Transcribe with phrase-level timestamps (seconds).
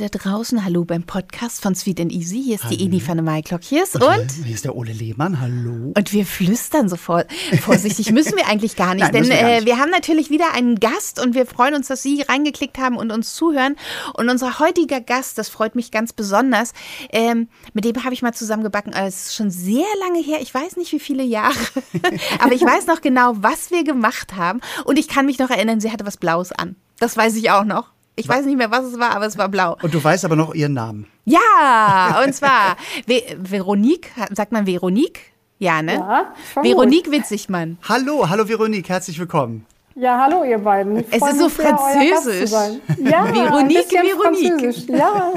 [0.00, 2.40] Ihr da draußen, hallo beim Podcast von Sweet and Easy.
[2.40, 2.76] Hier ist hallo.
[2.76, 5.92] die Eni van der Maiklock-Hiers und, und hier ist der Ole Lehmann, hallo.
[5.96, 7.26] Und wir flüstern sofort.
[7.62, 9.62] Vorsichtig müssen wir eigentlich gar nicht, Nein, denn wir, gar nicht.
[9.62, 12.96] Äh, wir haben natürlich wieder einen Gast und wir freuen uns, dass Sie reingeklickt haben
[12.96, 13.74] und uns zuhören.
[14.14, 16.74] Und unser heutiger Gast, das freut mich ganz besonders,
[17.10, 20.38] ähm, mit dem habe ich mal zusammen gebacken, also es ist schon sehr lange her,
[20.40, 21.56] ich weiß nicht wie viele Jahre,
[22.38, 25.80] aber ich weiß noch genau, was wir gemacht haben und ich kann mich noch erinnern,
[25.80, 26.76] sie hatte was Blaues an.
[27.00, 27.97] Das weiß ich auch noch.
[28.18, 29.76] Ich weiß nicht mehr, was es war, aber es war blau.
[29.80, 31.06] Und du weißt aber noch ihren Namen.
[31.24, 35.20] Ja, und zwar Ve Veronique, sagt man Veronique?
[35.60, 35.94] Ja, ne?
[35.94, 37.78] Ja, Veronique Witzigmann.
[37.88, 39.66] Hallo, hallo Veronique, herzlich willkommen.
[39.94, 40.98] Ja, hallo ihr beiden.
[40.98, 42.50] Ich es ist so französisch.
[42.98, 44.88] Ja, Veronique, Veronique.
[44.88, 45.32] Ja.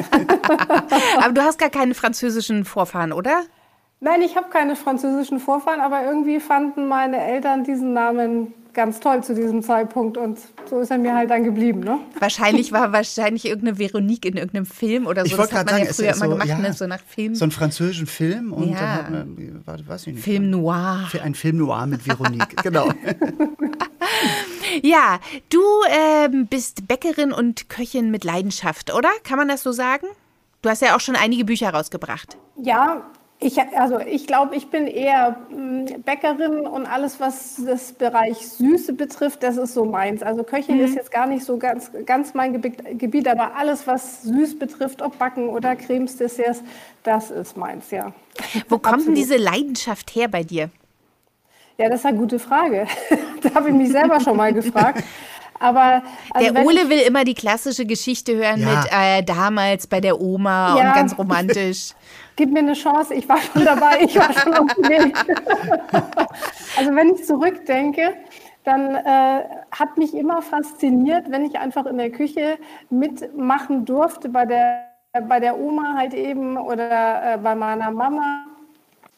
[1.17, 3.43] aber du hast gar keine französischen Vorfahren, oder?
[3.99, 9.23] Nein, ich habe keine französischen Vorfahren, aber irgendwie fanden meine Eltern diesen Namen ganz toll
[9.23, 11.81] zu diesem Zeitpunkt und so ist er mir halt dann geblieben.
[11.81, 12.00] Ne?
[12.19, 15.31] Wahrscheinlich war wahrscheinlich irgendeine Veronique in irgendeinem Film oder so.
[15.31, 16.73] Ich das hat man sagen, ja früher immer so, gemacht, ja, ne?
[16.73, 17.36] so nach Film.
[17.36, 18.80] So einen französischen Film und ja.
[18.80, 20.23] dann hat man, warte, weiß ich nicht.
[20.23, 21.09] Film Noir.
[21.22, 22.89] Ein Film Noir mit Veronique, genau.
[24.81, 25.19] ja,
[25.50, 29.09] du ähm, bist Bäckerin und Köchin mit Leidenschaft, oder?
[29.23, 30.08] Kann man das so sagen?
[30.61, 32.38] Du hast ja auch schon einige Bücher rausgebracht.
[32.58, 33.03] Ja,
[33.44, 38.94] ich, also ich glaube, ich bin eher mm, Bäckerin und alles, was das Bereich Süße
[38.94, 40.22] betrifft, das ist so meins.
[40.22, 40.86] Also Köchin mhm.
[40.86, 45.17] ist jetzt gar nicht so ganz, ganz mein Gebiet, aber alles, was süß betrifft, ob
[45.17, 46.62] Backen oder Cremes, Desserts,
[47.02, 48.14] das ist meins, ja.
[48.69, 50.69] Wo kommt denn diese Leidenschaft her bei dir?
[51.80, 52.86] Ja, das ist eine gute Frage.
[53.42, 55.03] da habe ich mich selber schon mal gefragt.
[55.61, 58.67] Aber also der Ole will immer die klassische Geschichte hören ja.
[58.67, 60.87] mit äh, damals bei der Oma ja.
[60.87, 61.91] und ganz romantisch.
[62.35, 65.16] Gib mir eine Chance, ich war schon dabei, ich war schon auf dem Weg.
[66.77, 68.16] also wenn ich zurückdenke,
[68.63, 72.57] dann äh, hat mich immer fasziniert, wenn ich einfach in der Küche
[72.89, 74.88] mitmachen durfte bei der,
[75.27, 78.45] bei der Oma halt eben oder äh, bei meiner Mama.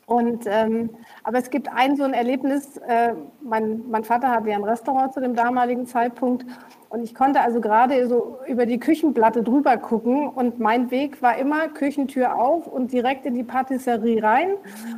[0.06, 0.90] Und ähm,
[1.24, 5.14] aber es gibt ein so ein Erlebnis, äh, mein, mein Vater hatte ja ein Restaurant
[5.14, 6.46] zu dem damaligen Zeitpunkt
[6.90, 11.38] und ich konnte also gerade so über die Küchenplatte drüber gucken und mein Weg war
[11.38, 14.56] immer Küchentür auf und direkt in die Patisserie rein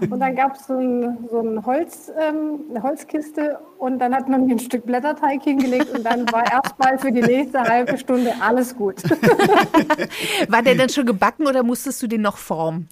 [0.10, 4.28] und dann gab es so, ein, so ein Holz, ähm, eine Holzkiste und dann hat
[4.28, 8.34] man mir ein Stück Blätterteig hingelegt und dann war erstmal für die nächste halbe Stunde
[8.42, 9.02] alles gut.
[10.50, 12.90] war der denn schon gebacken oder musstest du den noch formen?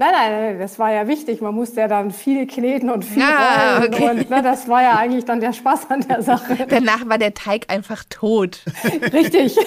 [0.00, 1.42] Nein, nein, das war ja wichtig.
[1.42, 3.92] Man musste ja dann viel kneten und viel ja, rollen.
[3.92, 4.08] Okay.
[4.08, 6.56] Und ne, das war ja eigentlich dann der Spaß an der Sache.
[6.70, 8.64] Danach war der Teig einfach tot.
[9.12, 9.58] Richtig.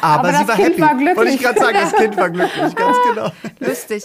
[0.00, 0.80] Aber, Aber das war kind happy.
[0.80, 1.16] war glücklich.
[1.18, 3.30] Wollte ich gerade sagen, das Kind war glücklich, ganz genau.
[3.60, 4.04] Lustig.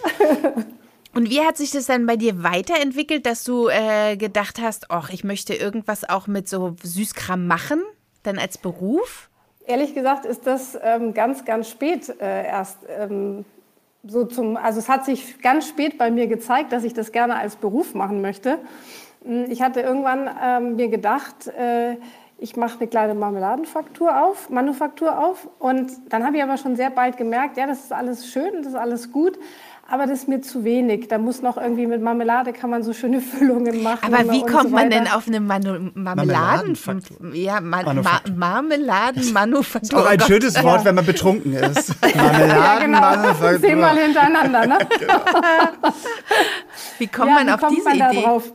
[1.16, 5.12] Und wie hat sich das dann bei dir weiterentwickelt, dass du äh, gedacht hast, ach,
[5.12, 7.82] ich möchte irgendwas auch mit so Süßkram machen,
[8.24, 9.30] dann als Beruf?
[9.66, 13.46] Ehrlich gesagt ist das ähm, ganz, ganz spät äh, erst ähm,
[14.06, 17.36] so zum, also es hat sich ganz spät bei mir gezeigt, dass ich das gerne
[17.36, 18.60] als Beruf machen möchte.
[19.24, 21.96] Hm, ich hatte irgendwann ähm, mir gedacht, äh,
[22.38, 25.48] ich mache eine kleine Marmeladenfaktur auf, Manufaktur auf.
[25.60, 28.68] Und dann habe ich aber schon sehr bald gemerkt, ja, das ist alles schön, das
[28.68, 29.40] ist alles gut
[29.86, 31.08] aber das ist mir zu wenig.
[31.10, 34.14] Da muss noch irgendwie mit Marmelade kann man so schöne Füllungen machen.
[34.14, 36.78] Aber wie kommt so man denn auf eine Manu Marmeladen
[37.34, 40.00] ja, Ma Ma Marmeladenmanufaktur?
[40.00, 40.86] Auch ein oh schönes Gott, Wort, ja.
[40.86, 41.94] wenn man betrunken ist.
[42.02, 43.60] Marmeladenmanufaktur.
[43.60, 43.60] ja, genau.
[43.60, 44.78] Zehnmal hintereinander, ne?
[45.00, 45.22] genau.
[46.98, 48.22] Wie kommt ja, man auf kommt diese man Idee?
[48.22, 48.52] Drauf?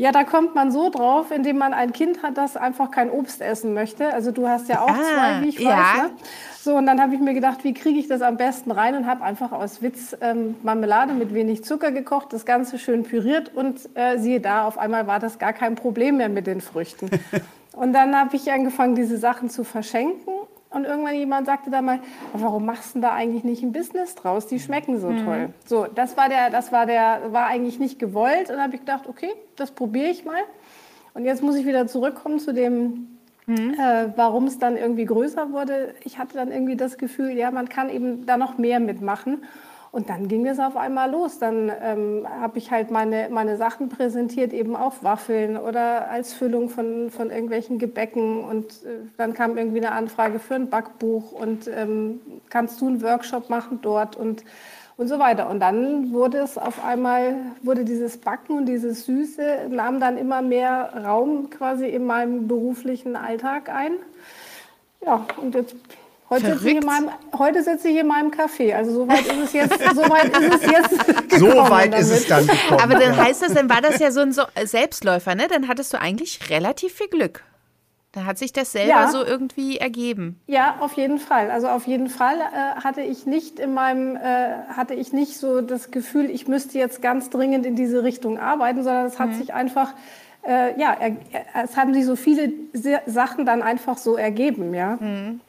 [0.00, 3.42] Ja, da kommt man so drauf, indem man ein Kind hat, das einfach kein Obst
[3.42, 4.14] essen möchte.
[4.14, 5.68] Also du hast ja auch ah, zwei, wie ich ja.
[5.68, 6.02] weiß.
[6.04, 6.10] Ne?
[6.58, 9.06] So, und dann habe ich mir gedacht, wie kriege ich das am besten rein und
[9.06, 13.90] habe einfach aus Witz ähm, Marmelade mit wenig Zucker gekocht, das Ganze schön püriert und
[13.92, 17.10] äh, siehe da, auf einmal war das gar kein Problem mehr mit den Früchten.
[17.72, 20.32] und dann habe ich angefangen, diese Sachen zu verschenken
[20.70, 22.00] und irgendwann jemand sagte da mal,
[22.32, 24.46] warum machst du da eigentlich nicht ein Business draus?
[24.46, 25.24] Die schmecken so mhm.
[25.24, 25.48] toll.
[25.66, 28.48] So, das war der, das war der, war eigentlich nicht gewollt.
[28.48, 30.42] Und dann habe ich gedacht, okay, das probiere ich mal.
[31.14, 33.08] Und jetzt muss ich wieder zurückkommen zu dem
[33.50, 33.74] Mhm.
[33.74, 37.68] Äh, Warum es dann irgendwie größer wurde, ich hatte dann irgendwie das Gefühl, ja, man
[37.68, 39.42] kann eben da noch mehr mitmachen.
[39.92, 41.38] Und dann ging es auf einmal los.
[41.38, 46.68] Dann ähm, habe ich halt meine, meine Sachen präsentiert, eben auf Waffeln oder als Füllung
[46.68, 48.44] von, von irgendwelchen Gebäcken.
[48.44, 52.20] Und äh, dann kam irgendwie eine Anfrage für ein Backbuch und ähm,
[52.50, 54.16] kannst du einen Workshop machen dort?
[54.16, 54.44] Und
[55.00, 55.48] und so weiter.
[55.48, 60.42] Und dann wurde es auf einmal, wurde dieses Backen und dieses Süße, nahm dann immer
[60.42, 63.92] mehr Raum quasi in meinem beruflichen Alltag ein.
[65.02, 65.74] Ja, und jetzt
[66.30, 68.72] Heute sitze, ich in meinem, heute sitze ich in meinem Café.
[68.74, 69.78] Also so weit ist es jetzt.
[69.96, 71.40] So weit ist es jetzt.
[71.40, 72.80] so weit ist es dann gekommen.
[72.80, 75.48] Aber dann heißt das, dann war das ja so ein so Selbstläufer, ne?
[75.48, 77.42] Dann hattest du eigentlich relativ viel Glück.
[78.12, 79.08] Da hat sich das selber ja.
[79.08, 80.40] so irgendwie ergeben.
[80.46, 81.50] Ja, auf jeden Fall.
[81.50, 85.60] Also auf jeden Fall äh, hatte ich nicht in meinem, äh, hatte ich nicht so
[85.60, 89.34] das Gefühl, ich müsste jetzt ganz dringend in diese Richtung arbeiten, sondern es hat mhm.
[89.34, 89.94] sich einfach,
[90.46, 91.16] äh, ja, er,
[91.64, 92.52] es haben sich so viele
[93.06, 94.96] Sachen dann einfach so ergeben, ja.
[95.00, 95.40] Mhm.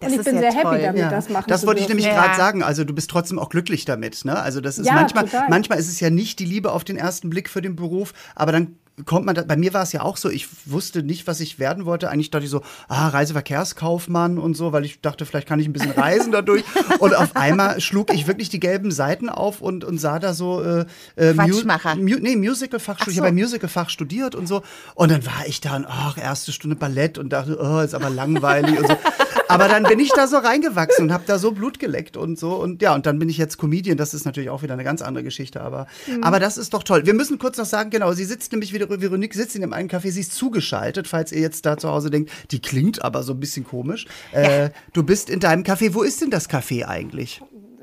[0.00, 0.72] Das und ich bin sehr toll.
[0.72, 1.10] happy damit, ja.
[1.10, 2.14] das machen Das wollte ich nämlich ja.
[2.14, 2.62] gerade sagen.
[2.62, 4.24] Also du bist trotzdem auch glücklich damit.
[4.24, 4.38] Ne?
[4.38, 5.48] Also das ist ja, manchmal, total.
[5.48, 8.52] manchmal ist es ja nicht die Liebe auf den ersten Blick für den Beruf, aber
[8.52, 11.40] dann kommt man, da, bei mir war es ja auch so, ich wusste nicht, was
[11.40, 12.10] ich werden wollte.
[12.10, 15.72] Eigentlich dachte ich so, ah, Reiseverkehrskaufmann und so, weil ich dachte, vielleicht kann ich ein
[15.72, 16.62] bisschen reisen dadurch.
[16.98, 20.62] und auf einmal schlug ich wirklich die gelben Seiten auf und, und sah da so
[20.62, 20.84] äh,
[21.16, 21.96] äh, Quatschmacher.
[21.96, 23.10] Mu nee, Musicalfach, so.
[23.10, 24.62] ich habe bei Musicalfach studiert und so.
[24.94, 28.10] Und dann war ich da und ach, erste Stunde Ballett und dachte, oh, ist aber
[28.10, 28.96] langweilig und so.
[29.48, 32.54] Aber dann bin ich da so reingewachsen und habe da so Blut geleckt und so.
[32.54, 33.96] Und ja, und dann bin ich jetzt Comedian.
[33.96, 35.60] Das ist natürlich auch wieder eine ganz andere Geschichte.
[35.60, 36.22] Aber, mhm.
[36.22, 37.06] aber das ist doch toll.
[37.06, 39.88] Wir müssen kurz noch sagen, genau, sie sitzt nämlich wieder, Veronique sitzt in dem einen
[39.88, 43.32] Café, sie ist zugeschaltet, falls ihr jetzt da zu Hause denkt, die klingt aber so
[43.32, 44.06] ein bisschen komisch.
[44.32, 45.94] Äh, du bist in deinem Café.
[45.94, 47.40] Wo ist denn das Café eigentlich?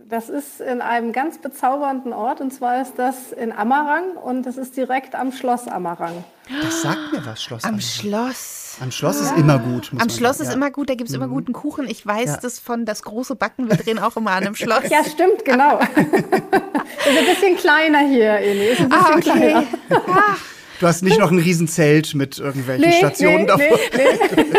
[0.10, 4.57] Das ist in einem ganz bezaubernden Ort und zwar ist das in Amarang und das
[4.57, 6.24] ist direkt am Schloss Amarang.
[6.63, 7.80] Das sagt mir was, Schloss Am.
[7.80, 8.58] Schloss.
[8.81, 9.27] Am Schloss ja.
[9.27, 9.92] ist immer gut.
[9.98, 10.44] Am Schloss sagen.
[10.44, 10.54] ist ja.
[10.56, 11.24] immer gut, da gibt es mhm.
[11.24, 11.88] immer guten Kuchen.
[11.88, 12.38] Ich weiß ja.
[12.42, 14.89] das von das große Backen, wir drehen auch immer an einem Schloss.
[14.89, 15.80] Ja, stimmt, genau.
[15.95, 18.68] ist ein bisschen kleiner hier, Eli.
[18.68, 19.68] Ist ein ah, bisschen ah, okay.
[19.88, 20.38] kleiner.
[20.80, 23.80] Du hast nicht noch ein Riesenzelt mit irgendwelchen nee, Stationen nee, davor.
[23.96, 24.44] Nee,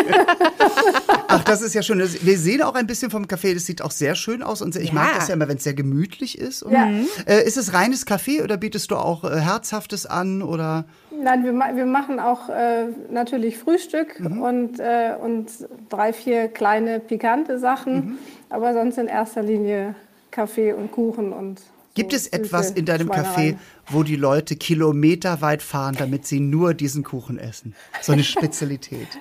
[1.27, 1.99] Ach, das ist ja schön.
[1.99, 4.61] Wir sehen auch ein bisschen vom Café, das sieht auch sehr schön aus.
[4.61, 4.93] Und ich ja.
[4.93, 6.61] mag das ja immer, wenn es sehr gemütlich ist.
[6.61, 6.89] Und, ja.
[7.25, 10.43] äh, ist es reines Kaffee oder bietest du auch äh, Herzhaftes an?
[10.43, 10.85] Oder?
[11.09, 14.41] Nein, wir, wir machen auch äh, natürlich Frühstück mhm.
[14.41, 15.47] und, äh, und
[15.89, 17.93] drei, vier kleine pikante Sachen.
[17.93, 18.17] Mhm.
[18.49, 19.95] Aber sonst in erster Linie
[20.29, 21.61] Kaffee und Kuchen und
[21.93, 23.57] Gibt es etwas in deinem Café,
[23.89, 27.75] wo die Leute kilometerweit fahren, damit sie nur diesen Kuchen essen?
[28.01, 29.07] So eine Spezialität.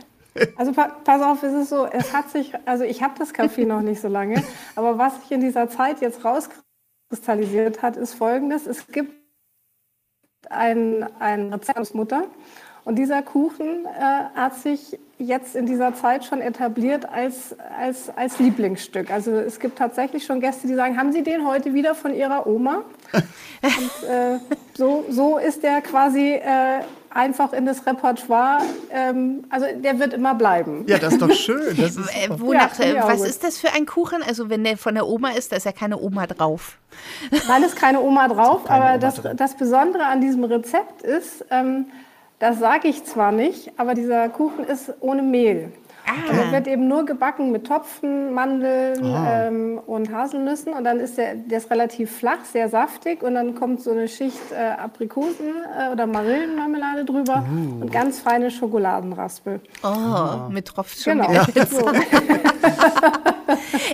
[0.56, 3.82] Also pass auf, es ist so, es hat sich, also ich habe das Café noch
[3.82, 4.44] nicht so lange,
[4.76, 8.69] aber was sich in dieser Zeit jetzt rauskristallisiert hat, ist folgendes.
[8.69, 9.12] Es gibt
[10.49, 12.28] ein, ein Rezept Mutter
[12.84, 18.38] und dieser Kuchen äh, hat sich jetzt in dieser Zeit schon etabliert als, als, als
[18.38, 19.10] Lieblingsstück.
[19.10, 22.46] Also es gibt tatsächlich schon Gäste, die sagen, haben Sie den heute wieder von Ihrer
[22.46, 22.84] Oma?
[23.62, 24.38] Und äh,
[24.74, 26.80] so, so ist der quasi äh,
[27.10, 30.84] einfach in das Repertoire, ähm, also der wird immer bleiben.
[30.86, 31.76] Ja, das ist doch schön.
[31.76, 34.22] Das ist äh, Wonach, ja, was ist das für ein Kuchen?
[34.22, 36.78] Also wenn der von der Oma ist, da ist ja keine Oma drauf.
[37.48, 41.44] Nein, ist keine Oma drauf, keine aber Oma das, das Besondere an diesem Rezept ist,
[41.50, 41.86] ähm,
[42.40, 45.72] das sage ich zwar nicht, aber dieser Kuchen ist ohne Mehl.
[46.06, 46.31] Ah.
[46.31, 49.17] Also wird eben nur gebacken mit Topfen, Mandeln oh.
[49.29, 53.55] ähm, und Haselnüssen und dann ist der, der ist relativ flach, sehr saftig und dann
[53.55, 57.82] kommt so eine Schicht äh, Aprikosen äh, oder Marillenmarmelade drüber uh.
[57.82, 59.61] und ganz feine Schokoladenraspel.
[59.82, 60.50] Oh, oh.
[60.50, 61.32] mit Tropfen schon genau.
[61.32, 61.47] Ja.
[61.70, 61.87] So.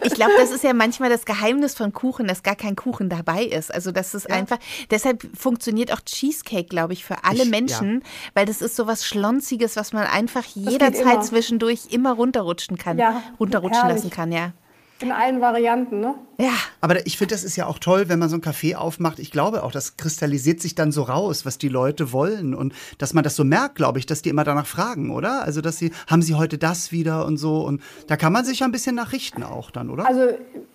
[0.03, 3.45] ich glaube, das ist ja manchmal das Geheimnis von Kuchen, dass gar kein Kuchen dabei
[3.45, 3.73] ist.
[3.73, 4.35] Also das ist ja.
[4.35, 4.59] einfach,
[4.91, 8.09] deshalb funktioniert auch Cheesecake, glaube ich, für alle ich, Menschen, ja.
[8.35, 13.23] weil das ist so was Schlonziges, was man einfach jederzeit zwischendurch immer runterrutschen kann, ja,
[13.39, 14.03] runterrutschen herrlich.
[14.03, 14.53] lassen kann, ja.
[14.99, 16.15] In allen Varianten, ne?
[16.39, 16.55] Ja.
[16.81, 19.19] Aber ich finde, das ist ja auch toll, wenn man so ein Café aufmacht.
[19.19, 22.55] Ich glaube auch, das kristallisiert sich dann so raus, was die Leute wollen.
[22.55, 25.43] Und dass man das so merkt, glaube ich, dass die immer danach fragen, oder?
[25.43, 27.61] Also, dass sie, haben sie heute das wieder und so.
[27.61, 30.07] Und da kann man sich ja ein bisschen nachrichten auch dann, oder?
[30.07, 30.29] Also,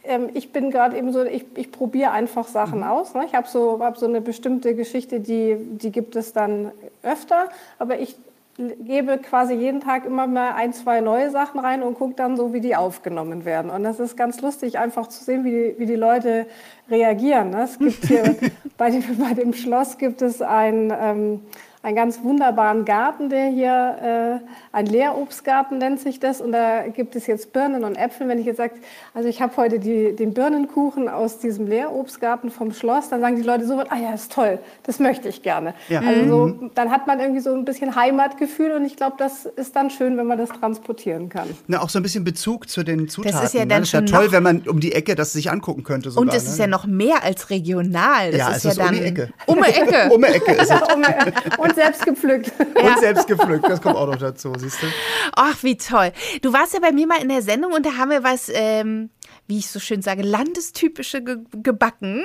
[0.04, 2.86] ähm, ich bin gerade eben so, ich, ich probiere einfach Sachen mhm.
[2.86, 3.16] aus.
[3.16, 3.26] Ne?
[3.26, 6.72] Ich habe so, hab so eine bestimmte Geschichte, die, die gibt es dann
[7.02, 7.50] öfter.
[7.80, 8.16] Aber ich
[8.58, 12.54] gebe quasi jeden Tag immer mal ein, zwei neue Sachen rein und gucke dann so,
[12.54, 13.72] wie die aufgenommen werden.
[13.72, 16.48] Und das ist ganz lustig, einfach zu sehen, wie die, wie die Leute
[16.90, 17.54] reagieren.
[17.54, 18.36] Es gibt hier
[18.78, 20.94] bei dem, bei dem Schloss gibt es ein...
[20.98, 21.42] Ähm,
[21.84, 26.40] einen ganz wunderbaren Garten, der hier, äh, ein Leerobstgarten nennt sich das.
[26.40, 28.28] Und da gibt es jetzt Birnen und Äpfel.
[28.28, 28.76] Wenn ich jetzt sage,
[29.16, 33.42] also ich habe heute die, den Birnenkuchen aus diesem Leerobstgarten vom Schloss, dann sagen die
[33.42, 35.74] Leute so, ah ja, ist toll, das möchte ich gerne.
[35.90, 36.02] Ja.
[36.02, 36.72] Also so, mhm.
[36.76, 40.18] dann hat man irgendwie so ein bisschen Heimatgefühl und ich glaube, das ist dann schön,
[40.18, 41.48] wenn man das transportieren kann.
[41.68, 43.36] Na, auch so ein bisschen Bezug zu den Zutaten.
[43.36, 43.68] Das ist ja ne?
[43.68, 46.12] dann das ist ja toll, wenn man um die Ecke das sich angucken könnte.
[46.12, 46.50] Sogar, und es ne?
[46.52, 48.32] ist ja noch mehr als regional.
[48.32, 49.30] Das ja, ist es ja ist dann um die Ecke.
[49.48, 50.10] Um die Ecke.
[50.14, 50.70] um die Ecke ist
[51.71, 51.71] es.
[51.72, 52.52] Und selbst gepflückt.
[52.60, 54.88] Und selbst gepflückt, das kommt auch noch dazu, siehst du?
[55.36, 56.12] Ach, wie toll.
[56.42, 59.10] Du warst ja bei mir mal in der Sendung und da haben wir was, ähm,
[59.48, 62.24] wie ich so schön sage, landestypische ge gebacken.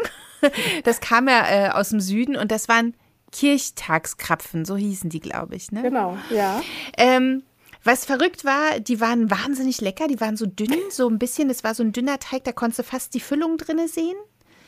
[0.85, 2.95] Das kam ja äh, aus dem Süden und das waren
[3.33, 5.73] Kirchtagskrapfen, so hießen die, glaube ich.
[5.73, 5.83] Ne?
[5.83, 6.63] Genau, ja.
[6.97, 7.43] Ähm,
[7.83, 11.65] was verrückt war, die waren wahnsinnig lecker, die waren so dünn, so ein bisschen, es
[11.65, 14.17] war so ein dünner Teig, da konntest du fast die Füllung drinne sehen.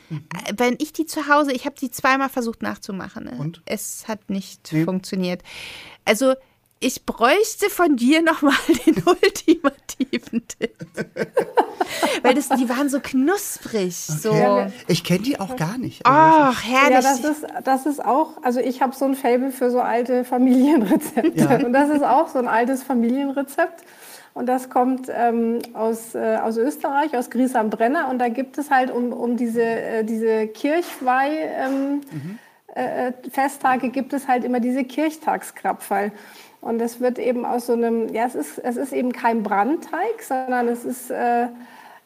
[0.09, 0.23] Mhm.
[0.57, 3.25] Wenn ich die zu Hause, ich habe die zweimal versucht nachzumachen.
[3.25, 3.37] Ne?
[3.39, 3.61] Und?
[3.65, 4.83] Es hat nicht nee.
[4.83, 5.43] funktioniert.
[6.05, 6.33] Also
[6.81, 8.53] ich bräuchte von dir nochmal
[8.85, 10.75] den ultimativen Tipp.
[12.23, 13.95] Weil das, die waren so knusprig.
[14.09, 14.19] Okay.
[14.21, 14.71] So.
[14.87, 16.01] Ich kenne die auch gar nicht.
[16.05, 16.91] Ach, herrlich.
[16.91, 20.23] Ja, das ist, das ist auch, also ich habe so ein Fable für so alte
[20.23, 21.41] Familienrezepte.
[21.41, 21.65] Ja.
[21.65, 23.83] Und das ist auch so ein altes Familienrezept.
[24.33, 28.09] Und das kommt ähm, aus, äh, aus Österreich, aus Gries am Brenner.
[28.09, 31.31] Und da gibt es halt um, um diese, äh, diese Kirchweih.
[31.31, 32.39] Ähm, mhm.
[32.75, 36.11] Äh, äh, gibt es halt immer diese Kirchtagskrapferl.
[36.61, 40.21] Und es wird eben aus so einem, ja, es ist, es ist eben kein Brandteig,
[40.21, 41.47] sondern es ist, äh,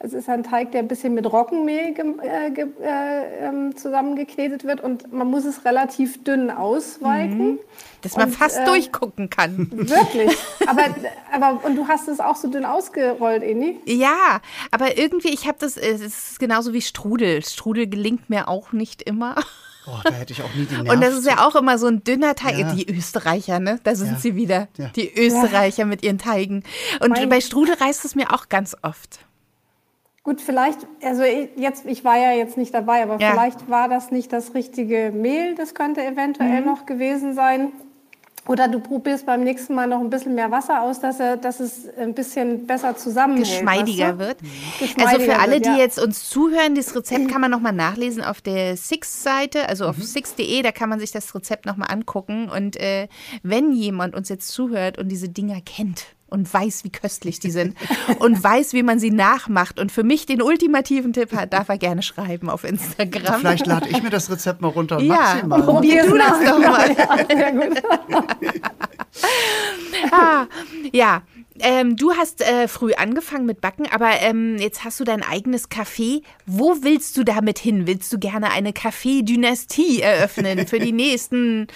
[0.03, 4.65] es ist ein Teig, der ein bisschen mit Roggenmehl ge, äh, ge, äh, ähm, zusammengeknetet
[4.65, 7.53] wird und man muss es relativ dünn ausweichen.
[7.53, 7.60] Mhm.
[8.01, 9.69] Dass man und, fast äh, durchgucken kann.
[9.72, 10.38] Wirklich.
[10.67, 10.83] Aber,
[11.31, 13.79] aber, und du hast es auch so dünn ausgerollt, Eni?
[13.86, 14.39] Ja,
[14.72, 17.43] aber irgendwie, ich habe das, es ist genauso wie Strudel.
[17.43, 19.36] Strudel gelingt mir auch nicht immer.
[19.86, 20.89] Oh, da hätte ich auch nie die Nerven.
[20.91, 22.57] Und das ist ja auch immer so ein dünner Teig.
[22.57, 22.74] Ja.
[22.74, 23.79] Die Österreicher, ne?
[23.83, 24.17] Da sind ja.
[24.17, 24.67] sie wieder.
[24.77, 24.88] Ja.
[24.95, 26.63] Die Österreicher mit ihren Teigen.
[27.01, 29.19] Und mein bei Strudel reißt es mir auch ganz oft.
[30.24, 34.32] Gut, vielleicht, also jetzt, ich war ja jetzt nicht dabei, aber vielleicht war das nicht
[34.32, 35.53] das richtige Mehl.
[35.56, 36.65] Das könnte eventuell mhm.
[36.65, 37.74] noch gewesen sein.
[38.46, 41.62] Oder du probierst beim nächsten Mal noch ein bisschen mehr Wasser aus, dass, er, dass
[41.62, 43.48] es ein bisschen besser zusammenhält.
[43.48, 44.38] Geschmeidiger wird.
[44.80, 45.75] Geschmeidiger also für alle, wird, ja.
[45.75, 49.98] die jetzt uns zuhören, das Rezept kann man nochmal nachlesen auf der Six-Seite, also auf
[49.98, 50.03] mhm.
[50.03, 52.50] six.de, da kann man sich das Rezept nochmal angucken.
[52.50, 53.08] Und äh,
[53.44, 57.78] wenn jemand uns jetzt zuhört und diese Dinger kennt, und weiß, wie köstlich die sind
[58.20, 61.78] und weiß, wie man sie nachmacht und für mich den ultimativen Tipp hat, darf er
[61.78, 63.40] gerne schreiben auf Instagram.
[63.40, 65.62] Vielleicht lade ich mir das Rezept mal runter und ja, mach sie mal.
[65.62, 66.84] Probier du das doch mal.
[67.34, 67.72] Ja, gut.
[70.12, 70.46] ah,
[70.92, 71.22] ja,
[71.63, 75.70] ähm, du hast äh, früh angefangen mit Backen, aber ähm, jetzt hast du dein eigenes
[75.70, 76.22] Café.
[76.46, 77.88] Wo willst du damit hin?
[77.88, 81.67] Willst du gerne eine Kaffee-Dynastie eröffnen für die nächsten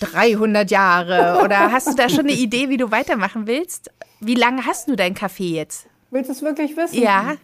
[0.00, 1.44] 300 Jahre?
[1.44, 3.90] Oder hast du da schon eine Idee, wie du weitermachen willst?
[4.20, 5.86] Wie lange hast du dein Café jetzt?
[6.10, 6.98] Willst du es wirklich wissen?
[6.98, 7.36] Ja,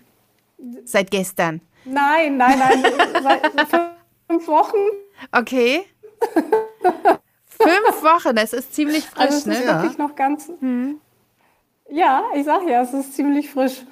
[0.84, 1.60] seit gestern.
[1.84, 2.84] Nein, nein, nein,
[3.22, 3.68] seit
[4.28, 4.78] fünf Wochen.
[5.30, 5.84] Okay.
[7.48, 9.54] Fünf Wochen, das ist ziemlich frisch, also es ne?
[9.54, 10.50] ist wirklich noch ganz.
[10.60, 11.00] Hm.
[11.92, 13.84] Ja, ich sage ja, es ist ziemlich frisch.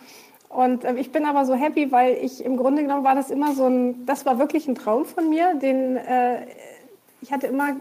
[0.48, 3.52] Und äh, ich bin aber so happy, weil ich im Grunde genommen war das immer
[3.52, 6.46] so ein, das war wirklich ein Traum von mir, den äh,
[7.20, 7.76] ich hatte immer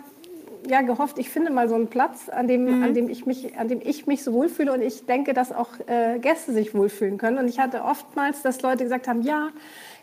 [0.67, 2.83] ja gehofft, ich finde mal so einen Platz, an dem, mhm.
[2.83, 5.69] an dem ich mich, an dem ich mich so wohlfühle und ich denke, dass auch
[5.87, 7.37] äh, Gäste sich wohlfühlen können.
[7.37, 9.49] Und ich hatte oftmals, dass Leute gesagt haben, ja,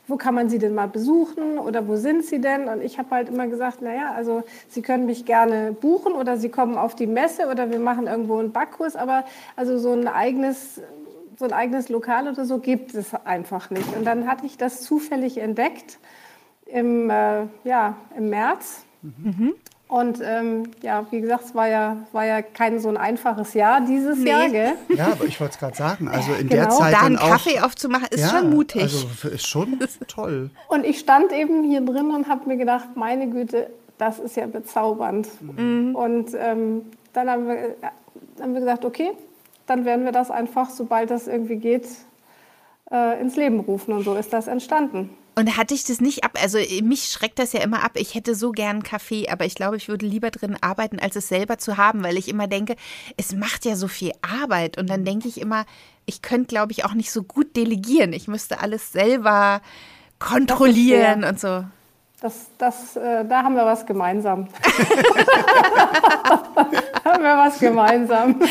[0.08, 2.68] wo kann man sie denn mal besuchen oder wo sind sie denn?
[2.68, 6.48] Und ich habe halt immer gesagt, naja, also sie können mich gerne buchen oder sie
[6.48, 9.24] kommen auf die Messe oder wir machen irgendwo einen Backkurs, aber
[9.56, 10.80] also so ein eigenes
[11.38, 13.94] so ein eigenes Lokal oder so gibt es einfach nicht.
[13.94, 15.98] Und dann hatte ich das zufällig entdeckt
[16.64, 18.84] im, äh, ja, im März.
[19.02, 19.54] Mhm.
[19.88, 23.80] Und ähm, ja, wie gesagt, es war ja, war ja kein so ein einfaches Jahr
[23.82, 24.30] dieses nee.
[24.30, 24.72] Jahr, gell?
[24.88, 26.08] Ja, aber ich wollte es gerade sagen.
[26.08, 26.62] Also in genau.
[26.62, 28.82] der Zeit da einen Kaffee aufzumachen, ist ja, schon mutig.
[28.82, 29.78] Also ist schon
[30.08, 30.50] toll.
[30.68, 34.46] Und ich stand eben hier drin und habe mir gedacht, meine Güte, das ist ja
[34.46, 35.28] bezaubernd.
[35.40, 35.94] Mhm.
[35.94, 37.76] Und ähm, dann haben wir,
[38.40, 39.12] haben wir gesagt, okay,
[39.66, 41.86] dann werden wir das einfach, sobald das irgendwie geht,
[42.90, 43.92] äh, ins Leben rufen.
[43.92, 45.10] Und so ist das entstanden.
[45.38, 46.38] Und hatte ich das nicht ab?
[46.42, 47.92] Also mich schreckt das ja immer ab.
[47.96, 51.28] Ich hätte so gern Kaffee, aber ich glaube, ich würde lieber drin arbeiten, als es
[51.28, 52.74] selber zu haben, weil ich immer denke,
[53.18, 54.78] es macht ja so viel Arbeit.
[54.78, 55.66] Und dann denke ich immer,
[56.06, 58.14] ich könnte, glaube ich, auch nicht so gut delegieren.
[58.14, 59.60] Ich müsste alles selber
[60.18, 61.66] kontrollieren und so.
[62.20, 64.48] Das, das, äh, da haben wir was gemeinsam.
[67.04, 68.40] da haben wir was gemeinsam.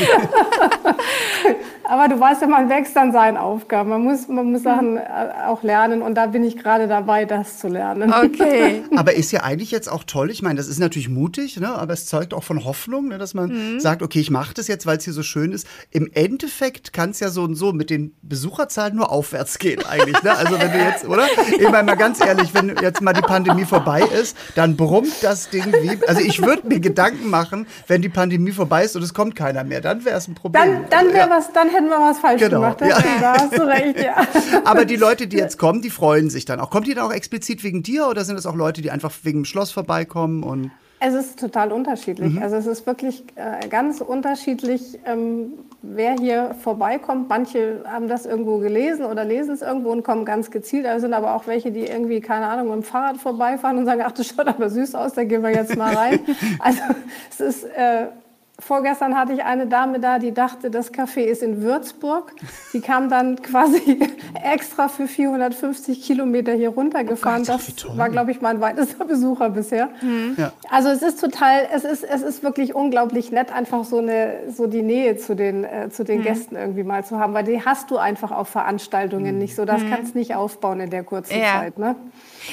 [1.88, 3.90] Aber du weißt ja, man wächst an seinen Aufgaben.
[3.90, 5.02] Man muss, man muss Sachen äh,
[5.48, 8.14] auch lernen und da bin ich gerade dabei, das zu lernen.
[8.14, 8.84] Okay.
[8.96, 10.32] aber ist ja eigentlich jetzt auch toll.
[10.32, 11.70] Ich meine, das ist natürlich mutig, ne?
[11.70, 13.18] aber es zeugt auch von Hoffnung, ne?
[13.18, 13.80] dass man mhm.
[13.80, 15.68] sagt, okay, ich mache das jetzt, weil es hier so schön ist.
[15.92, 20.22] Im Endeffekt kann es ja so und so mit den Besucherzahlen nur aufwärts gehen eigentlich.
[20.24, 20.36] Ne?
[20.36, 21.28] Also wenn du jetzt, oder?
[21.58, 25.50] Ich meine mal ganz ehrlich, wenn jetzt mal die Pandemie vorbei ist, dann brummt das
[25.50, 25.98] Ding wie.
[26.06, 29.64] Also ich würde mir Gedanken machen, wenn die Pandemie vorbei ist und es kommt keiner
[29.64, 30.86] mehr, dann wäre es ein Problem.
[30.90, 31.30] Dann, dann ja.
[31.30, 32.60] was, dann hätten wir was falsch genau.
[32.62, 32.82] gemacht.
[32.82, 32.98] Ja.
[33.22, 34.16] Da hast du recht, ja.
[34.66, 36.70] Aber die Leute, die jetzt kommen, die freuen sich dann auch.
[36.70, 39.40] Kommt die dann auch explizit wegen dir oder sind es auch Leute, die einfach wegen
[39.40, 42.34] dem Schloss vorbeikommen und es ist total unterschiedlich.
[42.34, 42.42] Mhm.
[42.42, 47.30] Also es ist wirklich äh, ganz unterschiedlich, ähm, wer hier vorbeikommt.
[47.30, 50.86] Manche haben das irgendwo gelesen oder lesen es irgendwo und kommen ganz gezielt.
[50.86, 54.02] Es sind aber auch welche, die irgendwie, keine Ahnung, mit dem Fahrrad vorbeifahren und sagen,
[54.06, 56.20] ach, das schaut aber süß aus, da gehen wir jetzt mal rein.
[56.60, 56.82] also
[57.30, 58.08] es ist, äh,
[58.58, 62.32] Vorgestern hatte ich eine Dame da, die dachte, das Café ist in Würzburg.
[62.72, 64.00] Die kam dann quasi
[64.42, 67.44] extra für 450 Kilometer hier runtergefahren.
[67.44, 69.90] Oh Gott, das war, glaube ich, mein weitester Besucher bisher.
[70.02, 70.36] Mhm.
[70.38, 70.54] Ja.
[70.70, 74.68] Also es ist total, es ist, es ist wirklich unglaublich nett, einfach so eine, so
[74.68, 76.24] die Nähe zu den, äh, zu den mhm.
[76.24, 79.42] Gästen irgendwie mal zu haben, weil die hast du einfach auf Veranstaltungen mhm.
[79.42, 79.66] nicht so.
[79.66, 79.90] Das mhm.
[79.90, 81.60] kannst du nicht aufbauen in der kurzen ja.
[81.60, 81.78] Zeit.
[81.78, 81.98] Ne?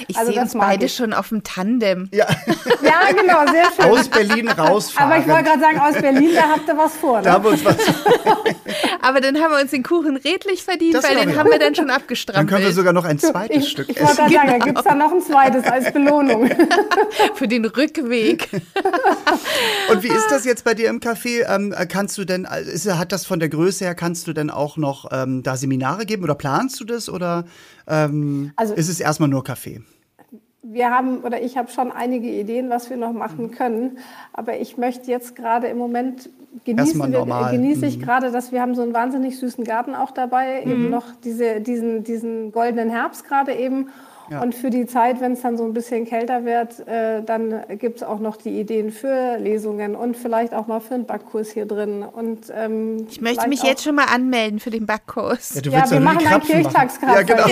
[0.08, 0.94] Ich also sehe uns beide ich.
[0.94, 2.08] schon auf dem Tandem.
[2.12, 2.26] Ja.
[2.82, 3.84] ja, genau, sehr schön.
[3.84, 5.12] Aus Berlin rausfahren.
[5.12, 7.18] Aber ich wollte gerade sagen, aus Berlin, da habt ihr was vor.
[7.18, 7.24] Ne?
[7.24, 7.76] Da haben wir uns was
[9.02, 11.74] Aber dann haben wir uns den Kuchen redlich verdient, das weil den haben wir dann
[11.74, 12.38] schon abgestrampelt.
[12.38, 14.12] Dann können wir sogar noch ein zweites ich, Stück ich essen.
[14.12, 16.48] Ich wollte gerade sagen, da gibt es dann noch ein zweites als Belohnung.
[17.34, 18.48] Für den Rückweg.
[19.90, 21.52] Und wie ist das jetzt bei dir im Café?
[21.52, 24.76] Ähm, kannst du denn, ist, hat das von der Größe her, kannst du denn auch
[24.76, 27.44] noch ähm, da Seminare geben oder planst du das oder
[27.86, 29.82] ähm, also, ist es erstmal nur Kaffee?
[30.62, 33.98] wir haben oder ich habe schon einige Ideen, was wir noch machen können.
[34.32, 36.30] Aber ich möchte jetzt gerade im Moment
[36.64, 38.02] genießen wir, genieße ich mhm.
[38.02, 40.72] gerade, dass wir haben so einen wahnsinnig süßen Garten auch dabei, mhm.
[40.72, 43.88] eben noch diese, diesen, diesen goldenen Herbst gerade eben.
[44.32, 44.40] Ja.
[44.40, 47.98] Und für die Zeit, wenn es dann so ein bisschen kälter wird, äh, dann gibt
[47.98, 51.66] es auch noch die Ideen für Lesungen und vielleicht auch mal für einen Backkurs hier
[51.66, 52.02] drin.
[52.02, 55.60] Und, ähm, ich möchte mich jetzt schon mal anmelden für den Backkurs.
[55.62, 57.14] Ja, ja wir machen einen Kirchtagskreis.
[57.14, 57.44] Ja, genau.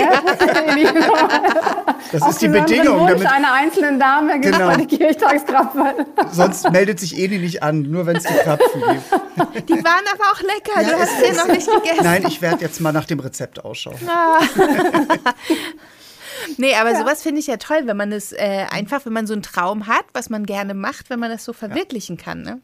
[2.12, 3.00] das ist die Bedingung.
[3.00, 4.74] Wunsch damit einer einzelnen Dame gibt genau.
[4.76, 5.82] die Kirchtagskrapfen.
[6.32, 9.68] Sonst meldet sich Eni nicht an, nur wenn es die Krapfen gibt.
[9.68, 10.80] Die waren aber auch lecker.
[10.80, 12.04] Ja, du hast sie noch nicht gegessen.
[12.04, 13.98] Nein, ich werde jetzt mal nach dem Rezept ausschauen.
[14.08, 14.38] Ah.
[16.56, 16.98] Nee, aber ja.
[16.98, 19.86] sowas finde ich ja toll, wenn man es äh, einfach, wenn man so einen Traum
[19.86, 22.22] hat, was man gerne macht, wenn man das so verwirklichen ja.
[22.22, 22.42] kann.
[22.42, 22.60] Ne?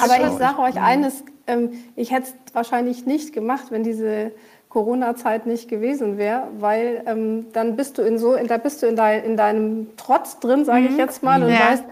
[0.00, 4.32] aber ich sage euch eines, ähm, ich hätte es wahrscheinlich nicht gemacht, wenn diese
[4.68, 8.96] Corona-Zeit nicht gewesen wäre, weil ähm, dann bist du in so, da bist du in,
[8.96, 10.98] dein, in deinem Trotz drin, sage ich mhm.
[10.98, 11.70] jetzt mal, und ja.
[11.70, 11.84] weißt,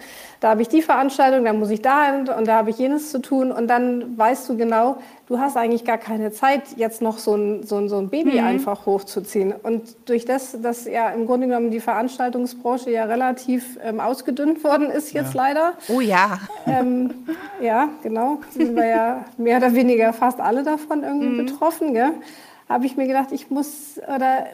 [0.47, 3.21] da habe ich die Veranstaltung, da muss ich dahin und da habe ich jenes zu
[3.21, 7.35] tun und dann weißt du genau, du hast eigentlich gar keine Zeit, jetzt noch so
[7.35, 8.47] ein, so ein, so ein Baby mhm.
[8.47, 9.53] einfach hochzuziehen.
[9.61, 14.89] Und durch das, dass ja im Grunde genommen die Veranstaltungsbranche ja relativ ähm, ausgedünnt worden
[14.89, 15.43] ist jetzt ja.
[15.43, 15.73] leider.
[15.89, 16.39] Oh ja.
[16.65, 17.26] Ähm,
[17.61, 21.39] ja, genau, sind wir ja mehr oder weniger fast alle davon irgendwie mhm.
[21.39, 22.13] betroffen, gell?
[22.69, 24.47] habe ich mir gedacht, ich muss oder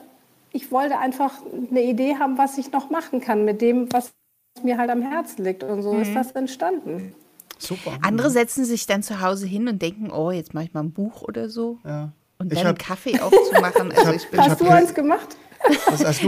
[0.53, 1.35] ich wollte einfach
[1.71, 4.15] eine Idee haben, was ich noch machen kann mit dem, was
[4.63, 5.65] mir halt am Herzen liegt.
[5.65, 6.03] Und so mhm.
[6.03, 7.15] ist das entstanden.
[7.59, 7.93] Super.
[8.03, 10.93] Andere setzen sich dann zu Hause hin und denken, oh, jetzt mache ich mal ein
[10.93, 11.79] Buch oder so.
[11.85, 12.13] Ja.
[12.39, 13.93] Und dann hab, einen Kaffee aufzumachen.
[13.97, 15.37] Also ich bin, Hast du eins gemacht?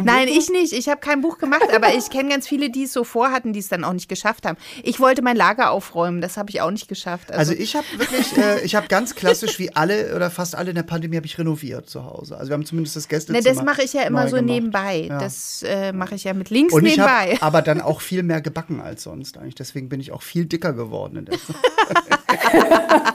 [0.02, 0.72] Nein, ich nicht.
[0.72, 3.60] Ich habe kein Buch gemacht, aber ich kenne ganz viele, die es so vorhatten, die
[3.60, 4.56] es dann auch nicht geschafft haben.
[4.82, 7.30] Ich wollte mein Lager aufräumen, das habe ich auch nicht geschafft.
[7.32, 10.70] Also, also ich habe wirklich, äh, ich habe ganz klassisch wie alle oder fast alle
[10.70, 12.36] in der Pandemie habe ich renoviert zu Hause.
[12.36, 13.38] Also wir haben zumindest das Gästezimmer.
[13.38, 14.52] Ne, das mache ich ja immer so gemacht.
[14.52, 15.06] nebenbei.
[15.08, 15.18] Ja.
[15.18, 17.38] Das äh, mache ich ja mit links Und ich nebenbei.
[17.40, 19.54] aber dann auch viel mehr gebacken als sonst eigentlich.
[19.54, 21.56] Deswegen bin ich auch viel dicker geworden in der Zeit.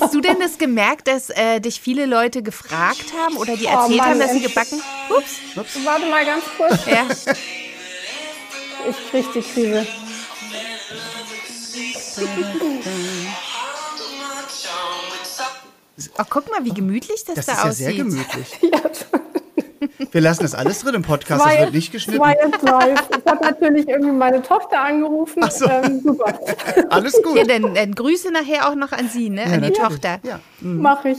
[0.00, 3.92] Hast du denn das gemerkt, dass äh, dich viele Leute gefragt haben oder die erzählt
[3.92, 4.80] oh Mann, haben, dass sie gebacken?
[5.10, 5.36] Ups.
[5.56, 5.84] Ups.
[5.84, 6.86] Warte mal ganz kurz.
[6.86, 7.06] Ja.
[8.88, 9.86] Ich krieg die Krise.
[16.18, 17.64] Oh, guck mal, wie gemütlich das, das da aussieht.
[17.66, 18.58] Das ist ja sehr gemütlich.
[18.62, 19.17] ja.
[20.12, 22.20] Wir lassen das alles drin im Podcast, das wird nicht geschnitten.
[22.20, 23.08] Zwei jetzt live.
[23.18, 25.42] Ich habe natürlich irgendwie meine Tochter angerufen.
[25.44, 25.68] Ach so.
[25.68, 26.38] Ähm, super.
[26.90, 27.36] Alles gut.
[27.36, 29.42] Ja, dann, dann, Grüße nachher auch noch an Sie, ne?
[29.42, 29.78] Ja, an die natürlich.
[29.78, 30.20] Tochter.
[30.22, 30.40] Ja.
[30.60, 30.82] Mhm.
[30.82, 31.18] Mach ich.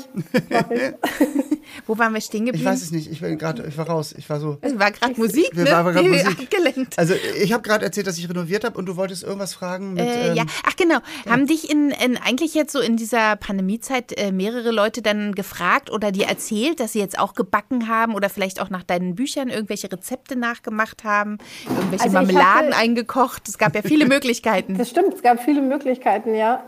[0.50, 0.82] Mach ich.
[1.90, 2.68] Wo waren wir stehen geblieben?
[2.68, 3.12] Ich weiß es nicht.
[3.12, 4.14] Ich, grad, ich war raus.
[4.16, 4.60] Ich war so.
[4.62, 5.50] Es war gerade Musik.
[5.54, 5.72] Wir ne?
[5.72, 6.28] waren gerade Musik.
[6.28, 7.00] Abgelenkt.
[7.00, 9.96] Also ich habe gerade erzählt, dass ich renoviert habe und du wolltest irgendwas fragen.
[9.96, 10.44] Mit, äh, ja.
[10.44, 11.00] Ähm, Ach genau.
[11.26, 11.32] Ja.
[11.32, 15.90] Haben dich in, in, eigentlich jetzt so in dieser Pandemiezeit äh, mehrere Leute dann gefragt
[15.90, 19.50] oder dir erzählt, dass sie jetzt auch gebacken haben oder vielleicht auch nach deinen Büchern
[19.50, 23.50] irgendwelche Rezepte nachgemacht haben, irgendwelche also Marmeladen hatte, eingekocht.
[23.50, 24.78] Es gab ja viele Möglichkeiten.
[24.78, 26.64] Das stimmt, es gab viele Möglichkeiten, ja.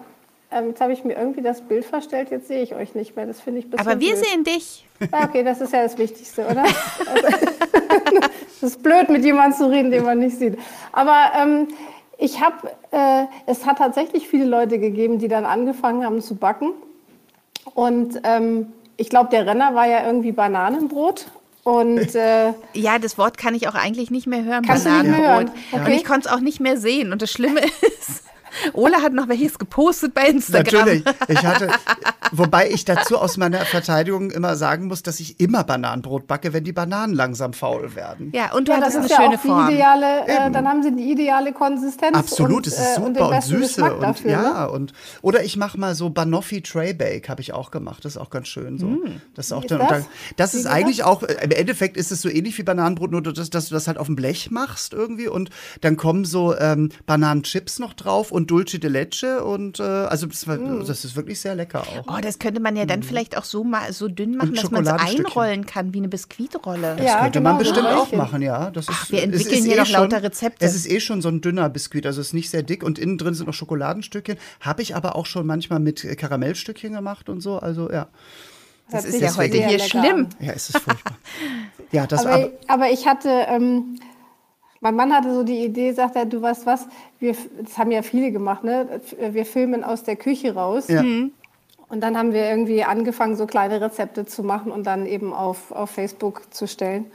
[0.52, 3.26] Ähm, jetzt habe ich mir irgendwie das Bild verstellt, jetzt sehe ich euch nicht mehr.
[3.26, 4.26] Das finde ich ein Aber wir blöd.
[4.26, 4.86] sehen dich.
[5.12, 6.64] Ah, okay, das ist ja das Wichtigste, oder?
[8.58, 10.56] Es ist blöd, mit jemandem zu reden, den man nicht sieht.
[10.92, 11.68] Aber ähm,
[12.20, 16.74] ich habe, äh, es hat tatsächlich viele Leute gegeben, die dann angefangen haben zu backen.
[17.74, 21.26] Und ähm, ich glaube, der Renner war ja irgendwie Bananenbrot.
[21.64, 24.64] Und, äh, ja, das Wort kann ich auch eigentlich nicht mehr hören.
[24.64, 25.20] Bananenbrot.
[25.20, 25.52] Mehr hören?
[25.72, 25.86] Okay.
[25.86, 27.12] Und ich konnte es auch nicht mehr sehen.
[27.12, 27.62] Und das Schlimme
[28.00, 28.24] ist,
[28.74, 30.86] Ola hat noch welches gepostet bei Instagram.
[30.86, 31.04] Natürlich.
[31.28, 31.70] Ich hatte,
[32.32, 36.64] wobei ich dazu aus meiner Verteidigung immer sagen muss, dass ich immer Bananenbrot backe, wenn
[36.64, 38.32] die Bananen langsam faul werden.
[38.34, 39.70] Ja, und du ja, hattest eine ja schöne Form.
[39.70, 42.16] Ideale, äh, dann haben sie die ideale Konsistenz.
[42.16, 43.94] Absolut, es ist äh, super und, und Süße.
[43.94, 44.72] Und, dafür, ja, ne?
[44.72, 48.06] und, oder ich mache mal so Banoffee Tray Bake, habe ich auch gemacht.
[48.06, 48.78] Das ist auch ganz schön.
[48.78, 48.88] So.
[48.88, 49.22] Mm.
[49.36, 49.90] Das ist, auch dann, das?
[49.90, 50.06] Dann,
[50.38, 51.08] das ist eigentlich das?
[51.08, 53.88] auch, äh, im Endeffekt ist es so ähnlich wie Bananenbrot, nur dass, dass, du das
[53.88, 55.50] halt auf dem Blech machst irgendwie und
[55.82, 60.46] dann kommen so ähm, Bananenchips noch drauf und Dulce de Leche und äh, also das,
[60.46, 60.86] mm.
[60.86, 62.18] das, ist wirklich sehr lecker auch.
[62.18, 63.04] Oh, das könnte man ja dann mm.
[63.04, 66.96] vielleicht auch so mal so dünn machen, dass man es einrollen kann wie eine Biskuitrolle.
[66.98, 68.72] Das ja, könnte genau, man bestimmt auch machen, ja.
[68.72, 70.66] Das ist, Ach, wir entwickeln hier eh noch lauter Rezepte.
[70.66, 73.00] Es ist eh schon so ein dünner Biskuit, also es ist nicht sehr dick und
[73.00, 74.38] innen drin sind noch Schokoladenstückchen.
[74.60, 78.08] Habe ich aber auch schon manchmal mit Karamellstückchen gemacht und so, also ja.
[78.92, 80.28] Das, das ist ja heute hier schlimm.
[80.40, 81.18] Ja, es ist furchtbar.
[81.92, 84.00] ja, das aber, aber, aber ich hatte, ähm,
[84.82, 86.88] mein Mann hatte so die Idee, sagt er, du weißt was,
[87.20, 89.02] wir, das haben ja viele gemacht, ne?
[89.32, 90.88] wir filmen aus der Küche raus.
[90.88, 91.04] Ja.
[91.04, 91.32] Mhm.
[91.88, 95.72] Und dann haben wir irgendwie angefangen, so kleine Rezepte zu machen und dann eben auf,
[95.72, 97.06] auf Facebook zu stellen.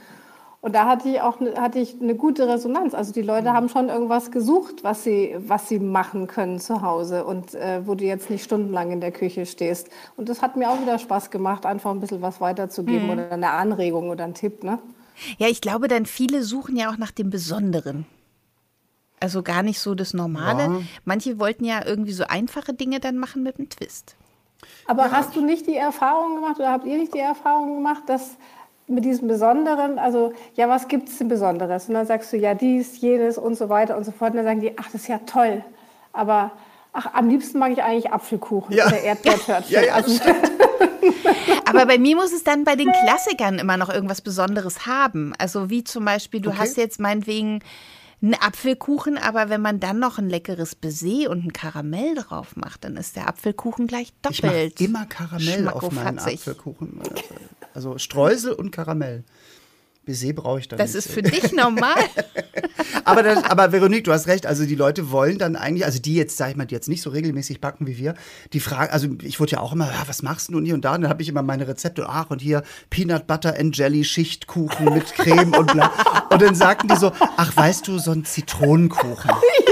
[0.61, 2.93] Und da hatte ich auch hatte ich eine gute Resonanz.
[2.93, 7.25] Also die Leute haben schon irgendwas gesucht, was sie, was sie machen können zu Hause
[7.25, 9.89] und äh, wo du jetzt nicht stundenlang in der Küche stehst.
[10.15, 13.11] Und das hat mir auch wieder Spaß gemacht, einfach ein bisschen was weiterzugeben mhm.
[13.11, 14.63] oder eine Anregung oder einen Tipp.
[14.63, 14.79] Ne?
[15.37, 18.05] Ja, ich glaube, dann viele suchen ja auch nach dem Besonderen.
[19.19, 20.63] Also gar nicht so das Normale.
[20.63, 20.81] Ja.
[21.05, 24.15] Manche wollten ja irgendwie so einfache Dinge dann machen mit einem Twist.
[24.85, 25.11] Aber ja.
[25.11, 28.37] hast du nicht die Erfahrung gemacht oder habt ihr nicht die Erfahrung gemacht, dass
[28.87, 31.89] mit diesem Besonderen, also ja, was gibt es denn Besonderes?
[31.89, 34.31] Und dann sagst du ja dies, jenes und so weiter und so fort.
[34.31, 35.63] Und dann sagen die, ach, das ist ja toll.
[36.13, 36.51] Aber
[36.93, 38.87] ach, am liebsten mag ich eigentlich Apfelkuchen ja.
[38.87, 39.73] oder Erdbeertörtchen.
[39.73, 40.11] ja, ja, also,
[41.77, 45.33] Aber bei mir muss es dann bei den Klassikern immer noch irgendwas Besonderes haben.
[45.37, 46.59] Also wie zum Beispiel, du okay.
[46.59, 47.61] hast jetzt meinetwegen
[48.21, 52.83] einen Apfelkuchen, aber wenn man dann noch ein leckeres Baiser und ein Karamell drauf macht,
[52.83, 54.79] dann ist der Apfelkuchen gleich doppelt.
[54.79, 56.99] Ich immer Karamell auf meinen Apfelkuchen.
[57.73, 59.23] Also Streusel und Karamell.
[60.07, 60.97] Baiser brauche ich dann das nicht.
[60.97, 61.97] Das ist für dich normal.
[63.03, 64.45] aber, das, aber Veronique, du hast recht.
[64.45, 67.01] Also die Leute wollen dann eigentlich, also die jetzt, sag ich mal, die jetzt nicht
[67.01, 68.15] so regelmäßig backen wie wir,
[68.53, 70.85] die fragen, also ich wurde ja auch immer, ja, was machst du und hier und
[70.85, 70.95] da?
[70.95, 74.93] Und dann habe ich immer meine Rezepte, ach und hier Peanut Butter and Jelly Schichtkuchen
[74.93, 75.91] mit Creme und bla.
[76.29, 79.31] Und dann sagten die so, ach weißt du, so ein Zitronenkuchen.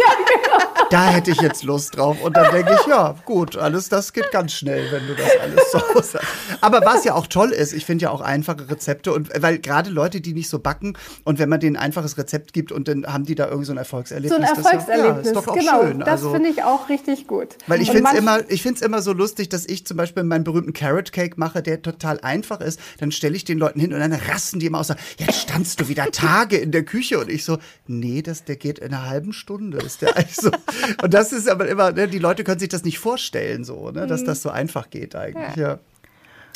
[0.90, 2.22] da hätte ich jetzt Lust drauf.
[2.22, 5.72] Und dann denke ich, ja, gut, alles das geht ganz schnell, wenn du das alles
[5.72, 6.28] so sagst.
[6.62, 9.90] Aber was ja auch toll ist, ich finde ja auch einfache Rezepte und weil gerade
[9.90, 13.06] Leute, die nicht so backen und wenn man denen ein einfaches Rezept gibt und dann
[13.06, 14.32] haben die da irgendwie so ein Erfolgserlebnis.
[14.32, 15.82] So ein Erfolgserlebnis, das, ja, ist doch auch genau.
[15.82, 16.00] Schön.
[16.00, 17.50] Das also, finde ich auch richtig gut.
[17.68, 21.12] Weil ich finde es immer, immer so lustig, dass ich zum Beispiel meinen berühmten Carrot
[21.12, 22.80] Cake mache, der total einfach ist.
[23.00, 24.94] Dann stelle ich den Leuten hin und dann rasten die immer aus.
[25.18, 28.80] Jetzt standst du wieder Tage in der Küche und ich so, nee, das, der geht
[28.80, 29.78] in einer halben Stunde.
[29.78, 30.52] Ist der eigentlich so.
[31.04, 34.08] Und das ist aber immer, ne, die Leute können sich das nicht vorstellen, so, ne,
[34.08, 34.26] dass mhm.
[34.26, 35.56] das so einfach geht eigentlich.
[35.56, 35.80] Ja.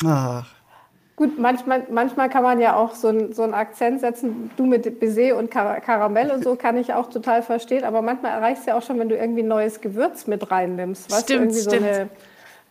[0.02, 0.06] ja.
[0.06, 0.46] Ach.
[1.20, 4.50] Gut, manchmal, manchmal kann man ja auch so, ein, so einen Akzent setzen.
[4.56, 7.84] Du mit Baiser und Kar Karamell und so kann ich auch total verstehen.
[7.84, 11.10] Aber manchmal erreichst du ja auch schon, wenn du irgendwie ein neues Gewürz mit reinnimmst.
[11.12, 11.70] Weißt stimmt, du, stimmt.
[11.72, 12.08] So eine,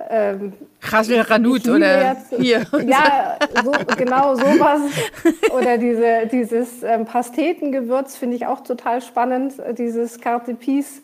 [0.10, 2.66] ähm, Ranut oder jetzt, hier.
[2.88, 4.82] Ja, so, genau sowas.
[5.52, 9.56] Oder diese, dieses ähm, Pastetengewürz finde ich auch total spannend.
[9.78, 11.04] Dieses Carte Piece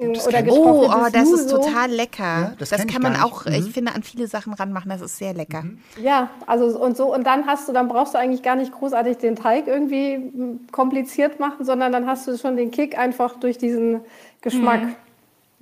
[0.00, 2.22] oder oh, oh, das ist total lecker.
[2.22, 3.52] Ja, das, das kann man auch, mhm.
[3.52, 4.90] ich finde, an viele Sachen ranmachen.
[4.90, 5.62] Das ist sehr lecker.
[5.62, 5.78] Mhm.
[6.02, 9.18] Ja, also und so und dann hast du, dann brauchst du eigentlich gar nicht großartig
[9.18, 14.00] den Teig irgendwie kompliziert machen, sondern dann hast du schon den Kick einfach durch diesen
[14.40, 14.82] Geschmack.
[14.82, 14.96] Mhm.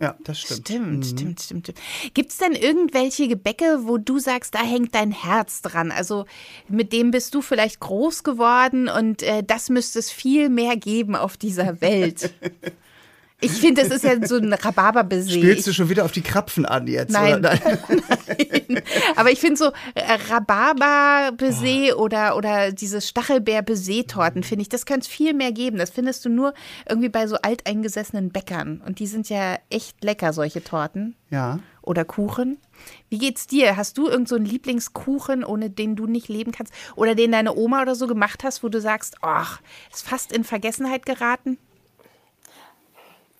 [0.01, 0.69] Ja, das stimmt.
[0.69, 1.03] Stimmt, mhm.
[1.03, 2.15] stimmt, stimmt, stimmt.
[2.15, 5.91] Gibt es denn irgendwelche Gebäcke, wo du sagst, da hängt dein Herz dran?
[5.91, 6.25] Also
[6.69, 11.17] mit dem bist du vielleicht groß geworden und äh, das müsste es viel mehr geben
[11.17, 12.33] auf dieser Welt.
[13.41, 15.31] Ich finde, das ist ja so ein Rhabarberbaiser.
[15.31, 17.13] Spielst du schon wieder auf die Krapfen an jetzt?
[17.13, 17.41] Nein.
[17.41, 17.61] Nein.
[18.69, 18.83] Nein.
[19.15, 22.03] Aber ich finde so äh, Rhabarberbaiser oh.
[22.03, 25.79] oder, oder diese Stachelbeer-Baiser-Torten, finde ich, das könnte es viel mehr geben.
[25.79, 26.53] Das findest du nur
[26.89, 28.83] irgendwie bei so alteingesessenen Bäckern.
[28.85, 31.15] Und die sind ja echt lecker, solche Torten.
[31.31, 31.61] Ja.
[31.83, 32.59] Oder Kuchen.
[33.09, 33.77] Wie geht's dir?
[33.77, 36.73] Hast du irgendeinen so Lieblingskuchen, ohne den du nicht leben kannst?
[36.97, 39.61] Oder den deine Oma oder so gemacht hast, wo du sagst, ach,
[39.93, 41.57] ist fast in Vergessenheit geraten?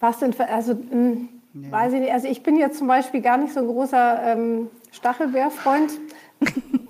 [0.01, 1.71] Was denn für, also, mh, hm, nee.
[1.73, 2.13] weiß ich nicht.
[2.13, 5.93] Also ich bin jetzt zum Beispiel gar nicht so ein großer ähm, Stachelbeerfreund.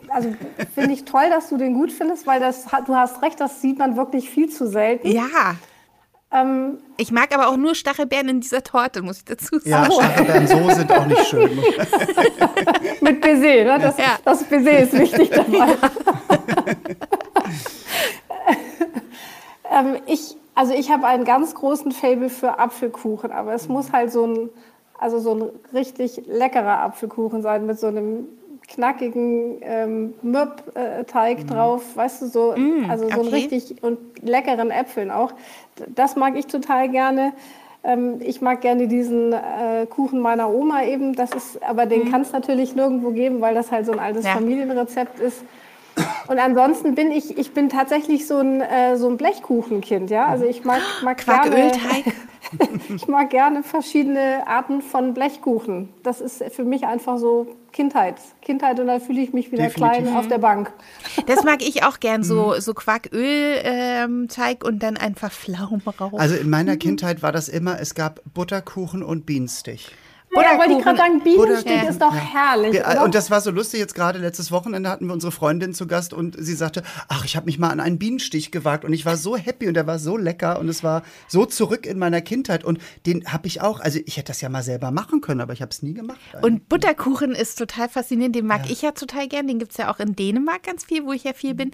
[0.09, 0.35] Also
[0.75, 3.79] finde ich toll, dass du den gut findest, weil das, du hast recht, das sieht
[3.79, 5.09] man wirklich viel zu selten.
[5.09, 5.57] Ja.
[6.31, 9.91] Ähm, ich mag aber auch nur Stachelbeeren in dieser Torte, muss ich dazu sagen.
[9.91, 11.51] Ja, Stachelbeeren so sind auch nicht schön.
[13.01, 13.79] Mit Baiser, ne?
[13.81, 14.19] Das, ja.
[14.25, 15.75] das Baiser ist wichtig dabei.
[19.71, 24.11] ähm, ich, also ich habe einen ganz großen Fable für Apfelkuchen, aber es muss halt
[24.11, 24.51] so ein
[24.99, 28.27] also so ein richtig leckerer Apfelkuchen sein mit so einem
[28.67, 31.47] knackigen ähm, Mürb-Teig mhm.
[31.47, 33.29] drauf, weißt du, so, mm, also so okay.
[33.31, 35.33] richtig und leckeren Äpfeln auch.
[35.95, 37.33] Das mag ich total gerne.
[37.85, 41.15] Ähm, ich mag gerne diesen äh, Kuchen meiner Oma eben.
[41.15, 42.11] Das ist, aber den mm.
[42.11, 44.33] kann es natürlich nirgendwo geben, weil das halt so ein altes ja.
[44.33, 45.45] Familienrezept ist.
[46.29, 50.27] Und ansonsten bin ich, ich bin tatsächlich so ein, äh, so ein Blechkuchenkind, ja.
[50.27, 51.73] Also ich mag, mag gerne,
[52.95, 55.89] ich mag gerne verschiedene Arten von Blechkuchen.
[56.03, 58.17] Das ist für mich einfach so Kindheit.
[58.43, 60.05] Kindheit und dann fühle ich mich wieder Definitiv.
[60.05, 60.71] klein auf der Bank.
[61.27, 64.29] Das mag ich auch gern, so, so Quarkölteig ähm,
[64.69, 66.13] und dann einfach Pflaume rauf.
[66.19, 69.91] Also in meiner Kindheit war das immer, es gab Butterkuchen und Bienenstich.
[70.31, 72.75] Ja, wollte ich gerade sagen, Bienenstich ist doch herrlich.
[72.75, 73.81] Ja, und das war so lustig.
[73.81, 77.37] Jetzt gerade letztes Wochenende hatten wir unsere Freundin zu Gast und sie sagte, ach, ich
[77.37, 79.99] habe mich mal an einen Bienenstich gewagt und ich war so happy und der war
[79.99, 83.81] so lecker und es war so zurück in meiner Kindheit und den habe ich auch,
[83.81, 86.19] also ich hätte das ja mal selber machen können, aber ich habe es nie gemacht.
[86.33, 86.45] Eigentlich.
[86.45, 88.73] Und Butterkuchen ist total faszinierend, den mag ja.
[88.73, 91.25] ich ja total gern, den gibt es ja auch in Dänemark ganz viel, wo ich
[91.25, 91.71] ja viel bin.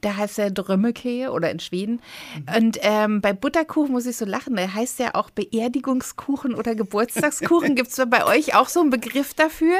[0.00, 2.00] Da heißt er Drömmekee oder in Schweden.
[2.36, 2.56] Mhm.
[2.56, 7.74] Und ähm, bei Butterkuchen muss ich so lachen, der heißt ja auch Beerdigungskuchen oder Geburtstagskuchen.
[7.74, 9.76] gibt es bei euch auch so einen Begriff dafür?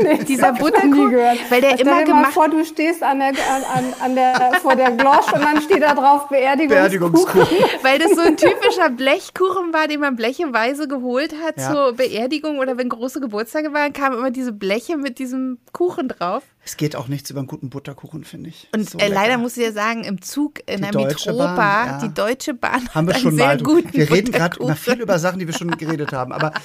[0.00, 1.12] Nee, Dieser Butterkuchen?
[1.48, 2.22] Weil der immer gemacht...
[2.22, 5.82] Mal vor, du stehst an der, an, an der, vor der Glosch und dann steht
[5.82, 7.46] da drauf Beerdigungskuchen.
[7.46, 7.58] Beerdigungskuchen.
[7.82, 11.72] Weil das so ein typischer Blechkuchen war, den man blecheweise geholt hat ja.
[11.72, 16.42] zur Beerdigung oder wenn große Geburtstage waren, kamen immer diese Bleche mit diesem Kuchen drauf.
[16.64, 18.68] Es geht auch nichts über einen guten Butterkuchen, finde ich.
[18.74, 21.86] Und so äh, leider muss ich ja sagen, im Zug in die der Metropa, Bahn,
[21.86, 21.98] ja.
[22.06, 23.58] die Deutsche Bahn, haben wir schon mal.
[23.58, 26.32] Wir reden gerade viel über Sachen, die wir schon geredet haben.
[26.32, 26.52] Aber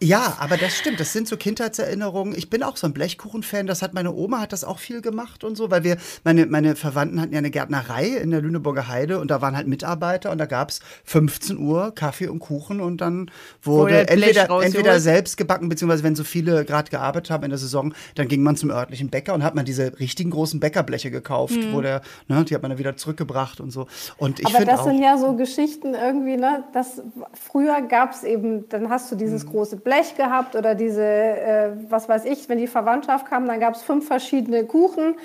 [0.00, 1.00] ja, aber das stimmt.
[1.00, 2.36] Das sind so Kindheitserinnerungen.
[2.36, 3.66] Ich bin auch so ein Blechkuchen-Fan.
[3.66, 6.76] Das hat meine Oma hat das auch viel gemacht und so, weil wir meine meine
[6.76, 10.38] Verwandten hatten ja eine Gärtnerei in der Lüneburger Heide und da waren halt Mitarbeiter und
[10.38, 13.30] da gab es 15 Uhr Kaffee und Kuchen und dann
[13.62, 17.92] wurde entweder entweder selbst gebacken beziehungsweise wenn so viele gerade gearbeitet haben in der Saison,
[18.14, 21.72] dann ging man zum örtlichen Bäcker und hat man diese richtigen großen Bäckerbleche gekauft, mhm.
[21.72, 23.88] wo der ne, die hat man dann wieder zurückgebracht und so.
[24.16, 26.62] Und ich aber das auch, sind ja so Geschichten irgendwie, ne?
[26.72, 27.02] Das
[27.34, 29.50] früher gab es eben, dann hast du dieses mhm.
[29.50, 33.74] große Blech gehabt oder diese, äh, was weiß ich, wenn die Verwandtschaft kam, dann gab
[33.74, 35.16] es fünf verschiedene Kuchen,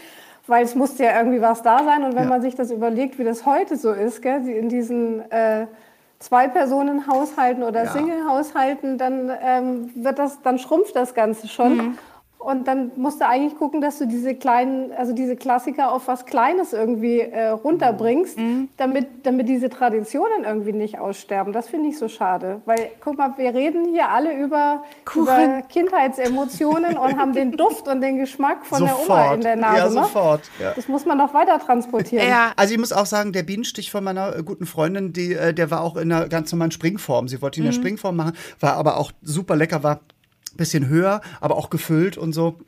[0.48, 2.04] weil es musste ja irgendwie was da sein.
[2.04, 2.30] Und wenn ja.
[2.30, 5.68] man sich das überlegt, wie das heute so ist, gell, in diesen äh,
[6.20, 7.92] Zwei-Personen-Haushalten oder ja.
[7.92, 11.78] Single-Haushalten, dann ähm, wird das, dann schrumpft das Ganze schon.
[11.78, 11.98] Mhm.
[12.44, 16.26] Und dann musst du eigentlich gucken, dass du diese kleinen, also diese Klassiker auf was
[16.26, 18.70] Kleines irgendwie äh, runterbringst, mhm.
[18.78, 21.54] damit, damit diese Traditionen irgendwie nicht aussterben.
[21.54, 22.62] Das finde ich so schade.
[22.66, 24.84] Weil, guck mal, wir reden hier alle über,
[25.16, 29.08] über Kindheitsemotionen und haben den Duft und den Geschmack von sofort.
[29.08, 29.78] der Oma in der Nase.
[29.78, 29.92] Ja, ne?
[29.92, 30.42] sofort.
[30.60, 30.74] Ja.
[30.76, 32.28] Das muss man doch weiter transportieren.
[32.28, 32.52] Ja.
[32.58, 35.72] Also ich muss auch sagen, der Bienenstich von meiner äh, guten Freundin, die, äh, der
[35.72, 37.28] war auch in einer ganz normalen Springform.
[37.28, 37.84] Sie wollte ihn in der mhm.
[37.84, 40.02] Springform machen, war aber auch super lecker, war
[40.58, 42.60] bisschen höher, aber auch gefüllt und so.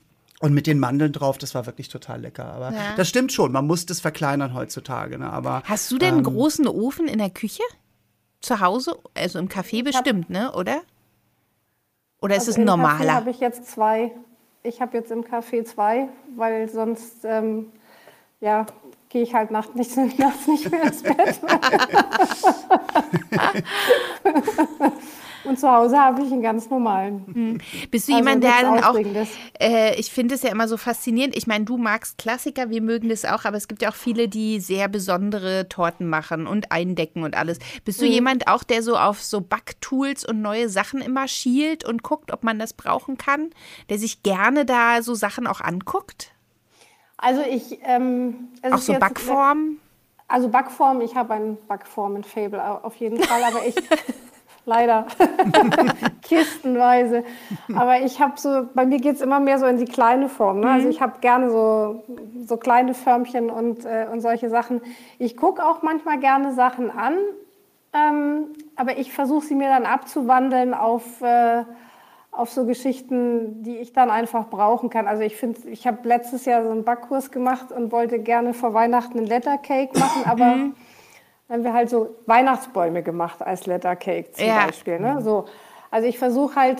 [0.41, 2.45] Und mit den Mandeln drauf, das war wirklich total lecker.
[2.45, 2.95] Aber ja.
[2.97, 5.17] das stimmt schon, man muss das verkleinern heutzutage.
[5.17, 5.31] Ne?
[5.31, 7.63] Aber, Hast du denn einen ähm, großen Ofen in der Küche?
[8.41, 8.97] Zu Hause?
[9.13, 10.51] Also im Café bestimmt, ne?
[10.51, 10.81] Oder?
[12.21, 13.13] Oder also ist es ein normaler?
[13.13, 14.11] habe ich jetzt zwei.
[14.61, 17.67] Ich habe jetzt im Café zwei, weil sonst ähm,
[18.41, 18.65] ja,
[19.09, 21.15] gehe ich halt nachts nicht, nachts nicht mehr ins Bett.
[25.45, 27.23] Und zu Hause habe ich einen ganz normalen.
[27.27, 27.61] Mhm.
[27.91, 28.97] Bist du also jemand, der dann auch,
[29.59, 31.35] äh, ich finde es ja immer so faszinierend.
[31.35, 34.27] Ich meine, du magst Klassiker, wir mögen das auch, aber es gibt ja auch viele,
[34.27, 37.59] die sehr besondere Torten machen und eindecken und alles.
[37.83, 38.11] Bist du mhm.
[38.11, 42.43] jemand auch, der so auf so Backtools und neue Sachen immer schielt und guckt, ob
[42.43, 43.51] man das brauchen kann?
[43.89, 46.31] Der sich gerne da so Sachen auch anguckt?
[47.17, 47.79] Also ich.
[47.83, 49.77] Ähm, auch so Backform?
[50.27, 53.75] Also Backform, ich habe ein Backformen-Fable auf jeden Fall, aber ich.
[54.65, 55.05] leider
[56.21, 57.23] kistenweise.
[57.75, 60.59] Aber ich habe so, bei mir geht es immer mehr so in die kleine Form.
[60.59, 60.69] Ne?
[60.69, 60.91] Also mhm.
[60.91, 62.03] Ich habe gerne so,
[62.45, 64.81] so kleine Förmchen und, äh, und solche Sachen.
[65.19, 67.15] Ich gucke auch manchmal gerne Sachen an,
[67.93, 71.63] ähm, aber ich versuche sie mir dann abzuwandeln auf, äh,
[72.31, 75.07] auf so Geschichten, die ich dann einfach brauchen kann.
[75.07, 78.73] Also ich finde, ich habe letztes Jahr so einen Backkurs gemacht und wollte gerne vor
[78.73, 80.75] Weihnachten einen Lettercake machen, aber mhm
[81.49, 84.65] haben wir halt so Weihnachtsbäume gemacht als Lettercake zum ja.
[84.65, 84.99] Beispiel.
[84.99, 85.21] Ne?
[85.21, 85.45] So,
[85.91, 86.79] also ich versuche halt,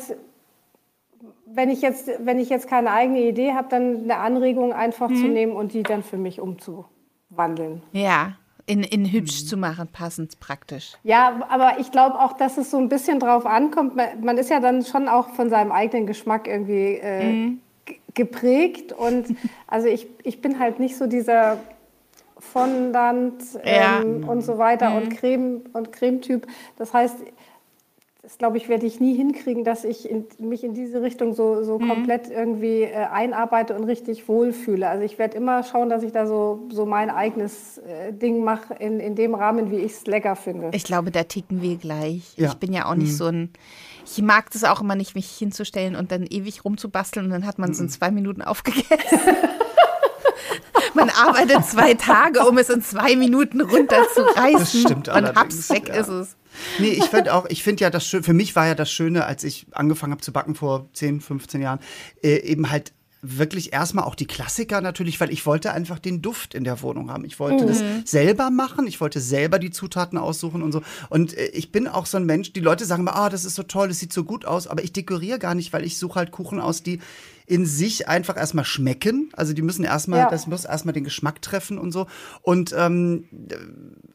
[1.45, 5.15] wenn ich, jetzt, wenn ich jetzt keine eigene Idee habe, dann eine Anregung einfach mhm.
[5.15, 7.84] zu nehmen und die dann für mich umzuwandeln.
[7.91, 8.34] Ja,
[8.65, 9.47] in, in hübsch mhm.
[9.47, 10.93] zu machen, passend praktisch.
[11.04, 13.95] Ja, aber ich glaube auch, dass es so ein bisschen drauf ankommt.
[13.95, 17.62] Man ist ja dann schon auch von seinem eigenen Geschmack irgendwie äh, mhm.
[18.15, 18.91] geprägt.
[18.91, 19.36] Und
[19.67, 21.60] also ich, ich bin halt nicht so dieser
[22.51, 24.27] Fondant ähm, ja.
[24.29, 24.95] und so weiter mhm.
[24.95, 26.47] und Creme und Cremetyp.
[26.77, 27.17] Das heißt,
[28.25, 31.62] das glaube ich, werde ich nie hinkriegen, dass ich in, mich in diese Richtung so,
[31.63, 31.88] so mhm.
[31.88, 34.89] komplett irgendwie äh, einarbeite und richtig wohlfühle.
[34.89, 38.73] Also ich werde immer schauen, dass ich da so, so mein eigenes äh, Ding mache
[38.73, 40.71] in, in dem Rahmen, wie ich es lecker finde.
[40.73, 42.34] Ich glaube, da ticken wir gleich.
[42.36, 42.47] Ja.
[42.47, 43.17] Ich bin ja auch nicht mhm.
[43.17, 43.49] so ein.
[44.08, 47.60] Ich mag das auch immer nicht, mich hinzustellen und dann ewig rumzubasteln und dann hat
[47.60, 47.89] man es in mhm.
[47.89, 49.19] zwei Minuten aufgegessen.
[50.95, 54.60] man arbeitet zwei Tage, um es in zwei Minuten runterzureißen.
[54.60, 55.95] Das stimmt Und hab's weg ja.
[55.95, 56.36] ist es.
[56.79, 59.25] Nee, ich finde auch, ich finde ja das schön, für mich war ja das Schöne,
[59.25, 61.79] als ich angefangen habe zu backen vor 10, 15 Jahren,
[62.23, 62.93] äh, eben halt
[63.27, 67.12] wirklich erstmal auch die Klassiker natürlich, weil ich wollte einfach den Duft in der Wohnung
[67.12, 67.25] haben.
[67.25, 67.67] Ich wollte mhm.
[67.67, 70.81] das selber machen, ich wollte selber die Zutaten aussuchen und so.
[71.10, 73.55] Und äh, ich bin auch so ein Mensch, die Leute sagen immer, ah, das ist
[73.55, 76.19] so toll, das sieht so gut aus, aber ich dekoriere gar nicht, weil ich suche
[76.19, 76.99] halt Kuchen aus, die
[77.47, 79.29] in sich einfach erstmal schmecken.
[79.34, 80.29] Also die müssen erstmal, ja.
[80.29, 82.08] das muss erstmal den Geschmack treffen und so.
[82.41, 83.25] Und, ähm,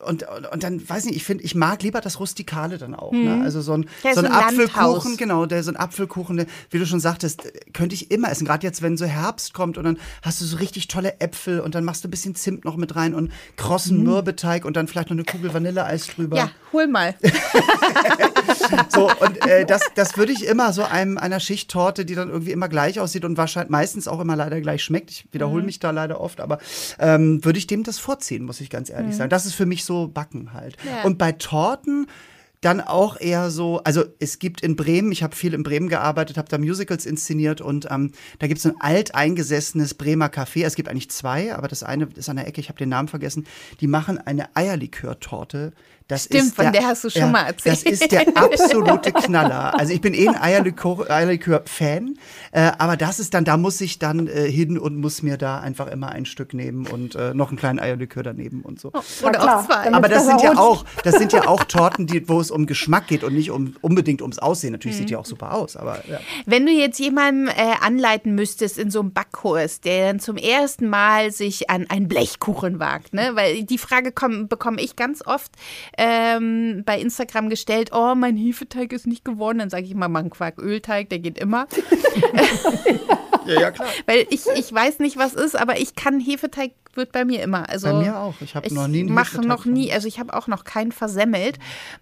[0.05, 3.13] und, und dann, weiß nicht, ich finde, ich mag lieber das Rustikale dann auch.
[3.13, 3.25] Mhm.
[3.25, 3.43] Ne?
[3.45, 5.17] Also so ein, ja, so ein, ein Apfelkuchen, Landhaus.
[5.17, 8.47] genau, der so ein Apfelkuchen, der, wie du schon sagtest, könnte ich immer essen.
[8.47, 11.75] Gerade jetzt, wenn so Herbst kommt und dann hast du so richtig tolle Äpfel und
[11.75, 14.05] dann machst du ein bisschen Zimt noch mit rein und krossen mhm.
[14.05, 16.37] Mürbeteig und dann vielleicht noch eine Kugel Vanilleeis drüber.
[16.37, 17.15] Ja, hol mal.
[18.89, 22.53] so, und äh, das, das würde ich immer so einem, einer Schichttorte, die dann irgendwie
[22.53, 25.11] immer gleich aussieht, aussieht und wahrscheinlich meistens auch immer leider gleich schmeckt.
[25.11, 25.67] Ich wiederhole mhm.
[25.67, 26.59] mich da leider oft, aber
[26.99, 29.19] ähm, würde ich dem das vorziehen, muss ich ganz ehrlich mhm.
[29.19, 29.31] sagen.
[29.31, 30.77] Das ist für mich so Backen halt.
[30.85, 31.05] Ja.
[31.05, 32.07] Und bei Torten
[32.61, 36.37] dann auch eher so, also es gibt in Bremen, ich habe viel in Bremen gearbeitet,
[36.37, 40.67] habe da Musicals inszeniert und ähm, da gibt es ein alteingesessenes Bremer Café.
[40.67, 43.09] Es gibt eigentlich zwei, aber das eine ist an der Ecke, ich habe den Namen
[43.09, 43.47] vergessen.
[43.81, 45.73] Die machen eine Eierlikör-Torte
[46.11, 47.87] das Stimmt, von der, hast du schon ja, mal erzählt.
[47.87, 49.79] Das ist der absolute Knaller.
[49.79, 52.19] Also ich bin eh ein Eierlikör-Fan,
[52.51, 55.61] äh, aber das ist dann, da muss ich dann äh, hin und muss mir da
[55.61, 58.91] einfach immer ein Stück nehmen und äh, noch einen kleinen Eierlikör daneben und so.
[58.93, 59.93] Oh, oder auch zwei.
[59.93, 62.67] Aber das, das sind ja auch, das sind ja auch Torten, die, wo es um
[62.67, 64.73] Geschmack geht und nicht um, unbedingt ums Aussehen.
[64.73, 65.03] Natürlich mhm.
[65.03, 66.19] sieht die auch super aus, aber ja.
[66.45, 70.89] Wenn du jetzt jemanden äh, anleiten müsstest in so einem Backkurs, der dann zum ersten
[70.89, 73.31] Mal sich an einen Blechkuchen wagt, ne?
[73.35, 75.53] Weil die Frage bekomme ich ganz oft
[76.03, 79.59] ähm, bei Instagram gestellt, oh, mein Hefeteig ist nicht geworden.
[79.59, 81.67] Dann sage ich mach einen Quarkölteig, der geht immer.
[83.47, 83.89] ja, ja, klar.
[84.07, 87.69] Weil ich, ich weiß nicht, was ist, aber ich kann Hefeteig wird bei mir immer.
[87.69, 88.33] Also bei mir auch.
[88.41, 91.59] Ich habe noch nie einen mache noch nie, also ich habe auch noch keinen versemmelt.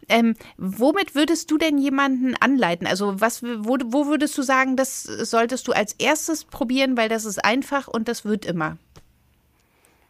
[0.09, 2.87] Ähm, womit würdest du denn jemanden anleiten?
[2.87, 7.25] Also was, wo, wo würdest du sagen, das solltest du als erstes probieren, weil das
[7.25, 8.79] ist einfach und das wird immer?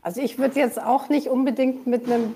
[0.03, 2.35] Also ich würde jetzt auch nicht unbedingt mit einem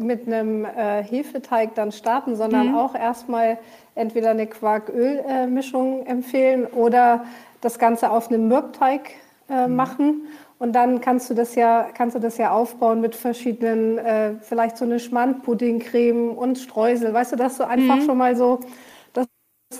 [0.00, 2.74] mit einem äh, Hefeteig dann starten, sondern mhm.
[2.74, 3.58] auch erstmal
[3.94, 7.24] entweder eine Quark-Öl-Mischung äh, empfehlen oder
[7.60, 9.10] das Ganze auf einem Mürbteig
[9.48, 9.76] äh, mhm.
[9.76, 10.22] machen.
[10.58, 14.76] Und dann kannst du das ja, kannst du das ja aufbauen mit verschiedenen, äh, vielleicht
[14.76, 17.14] so eine Schmandpuddingcreme und Streusel.
[17.14, 18.02] Weißt du, dass du einfach mhm.
[18.02, 18.60] schon mal so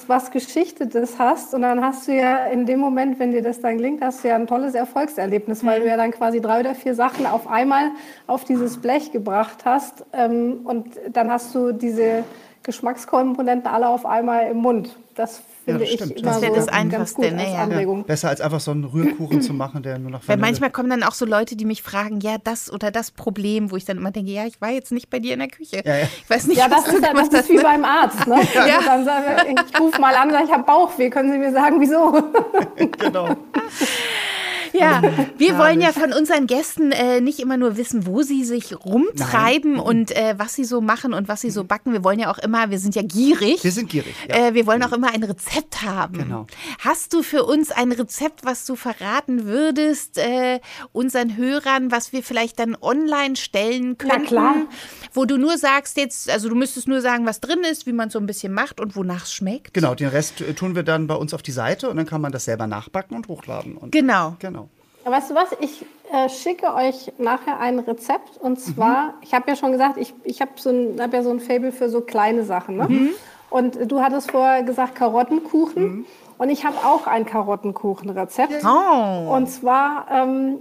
[0.07, 3.77] was Geschichtetes hast und dann hast du ja in dem Moment, wenn dir das dann
[3.77, 5.83] gelingt, hast du ja ein tolles Erfolgserlebnis, weil mhm.
[5.85, 7.91] du ja dann quasi drei oder vier Sachen auf einmal
[8.29, 12.23] auf dieses Blech gebracht hast ähm, und dann hast du diese
[12.63, 14.97] Geschmackskomponenten alle auf einmal im Mund.
[15.21, 17.83] Das finde ja, ich immer das so das Einfachste, ganz ne?
[17.83, 18.03] Ja.
[18.07, 21.03] Besser als einfach so einen Rührkuchen zu machen, der nur nach Weil manchmal kommen dann
[21.03, 24.13] auch so Leute, die mich fragen, ja, das oder das Problem, wo ich dann immer
[24.13, 25.83] denke, ja, ich war jetzt nicht bei dir in der Küche.
[25.85, 27.63] Ja, ich weiß nicht, ja das, ist, das ist wie ne?
[27.63, 28.27] beim Arzt.
[28.27, 28.37] Ne?
[28.55, 28.79] ja.
[28.79, 31.53] Also dann sage ich, ich rufe mal an, sage ich habe Bauchweh, können Sie mir
[31.53, 32.31] sagen, wieso?
[32.99, 33.37] genau.
[34.73, 35.03] Ja,
[35.39, 39.75] wir wollen ja von unseren Gästen äh, nicht immer nur wissen, wo sie sich rumtreiben
[39.75, 39.81] Nein.
[39.81, 41.93] und äh, was sie so machen und was sie so backen.
[41.93, 43.63] Wir wollen ja auch immer, wir sind ja gierig.
[43.63, 44.15] Wir sind gierig.
[44.29, 44.49] Ja.
[44.49, 46.19] Äh, wir wollen auch immer ein Rezept haben.
[46.19, 46.47] Genau.
[46.79, 50.61] Hast du für uns ein Rezept, was du verraten würdest, äh,
[50.93, 54.19] unseren Hörern, was wir vielleicht dann online stellen könnten?
[54.23, 54.55] Na klar.
[55.13, 58.09] Wo du nur sagst jetzt, also du müsstest nur sagen, was drin ist, wie man
[58.09, 59.75] es so ein bisschen macht und wonach es schmeckt.
[59.75, 62.21] Genau, den Rest äh, tun wir dann bei uns auf die Seite und dann kann
[62.21, 63.77] man das selber nachbacken und hochladen.
[63.77, 64.37] Und genau.
[64.39, 64.60] Genau.
[65.05, 65.49] Weißt du was?
[65.61, 68.37] Ich äh, schicke euch nachher ein Rezept.
[68.39, 68.75] Und mhm.
[68.75, 69.13] zwar, mhm.
[69.23, 71.89] ich habe ja schon gesagt, ich, ich habe so hab ja so ein Fable für
[71.89, 72.77] so kleine Sachen.
[72.77, 72.87] Ne?
[72.89, 73.11] Mhm.
[73.49, 75.83] Und du hattest vorher gesagt Karottenkuchen.
[75.83, 76.07] Mhm.
[76.39, 78.65] Und ich habe auch ein Karottenkuchenrezept.
[78.65, 79.35] Oh.
[79.35, 80.61] Und zwar ähm,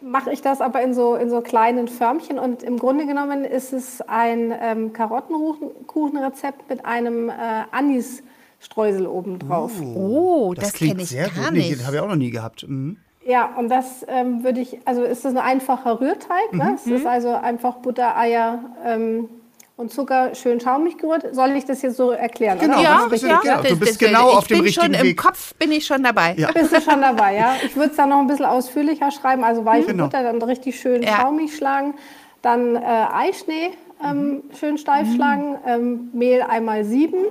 [0.00, 2.38] mache ich das aber in so, in so kleinen Förmchen.
[2.38, 7.32] Und im Grunde genommen ist es ein ähm, Karottenkuchenrezept mit einem äh,
[7.70, 9.72] Anis-Streusel obendrauf.
[9.80, 11.52] Oh, oh das, das kenne ich sehr gar gut.
[11.54, 11.70] nicht.
[11.70, 12.66] Nee, den habe ich auch noch nie gehabt.
[12.68, 12.98] Mhm.
[13.26, 16.52] Ja, und das ähm, würde ich, also ist das ein einfacher Rührteig.
[16.52, 16.64] Ne?
[16.64, 16.74] Mhm.
[16.74, 19.28] Es ist also einfach Butter, Eier ähm,
[19.76, 21.34] und Zucker schön schaumig gerührt.
[21.34, 22.58] Soll ich das jetzt so erklären?
[22.58, 23.62] Genau, ja, ja, ja.
[23.62, 25.10] Du bist genau auf dem richtigen schon, Weg.
[25.10, 26.34] Im Kopf bin ich schon dabei.
[26.36, 26.52] Ja.
[26.52, 27.56] Bist du schon dabei, ja?
[27.64, 29.42] Ich würde es dann noch ein bisschen ausführlicher schreiben.
[29.42, 30.04] Also weiche genau.
[30.04, 31.16] Butter dann richtig schön ja.
[31.16, 31.94] schaumig schlagen.
[32.42, 33.70] Dann äh, Eischnee
[34.04, 34.42] ähm, mhm.
[34.58, 35.14] schön steif mhm.
[35.14, 35.56] schlagen.
[35.66, 37.24] Ähm, Mehl einmal sieben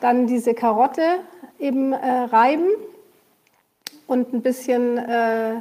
[0.00, 1.02] dann diese Karotte
[1.58, 2.68] eben äh, reiben
[4.10, 5.60] und ein bisschen, äh,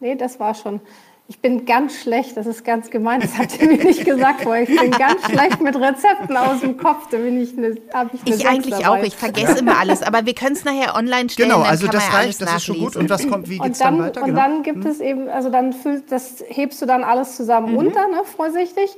[0.00, 0.80] nee, das war schon.
[1.28, 4.68] Ich bin ganz schlecht, das ist ganz gemein, das habt ihr mir nicht gesagt vorher.
[4.68, 8.26] Ich bin ganz schlecht mit Rezepten aus dem Kopf, da bin ich eine, habe ich
[8.26, 8.88] eine Ich eigentlich dabei.
[8.88, 11.50] auch, ich vergesse immer alles, aber wir können es nachher online stellen.
[11.50, 12.96] Genau, also das reicht, das ist schon gut.
[12.96, 14.22] Und was kommt, wie geht es dann, dann, weiter?
[14.22, 14.40] Und genau.
[14.40, 14.90] dann gibt hm.
[14.90, 17.76] es eben, also dann füllt, das hebst du dann alles zusammen mhm.
[17.76, 18.90] runter, ne, vorsichtig.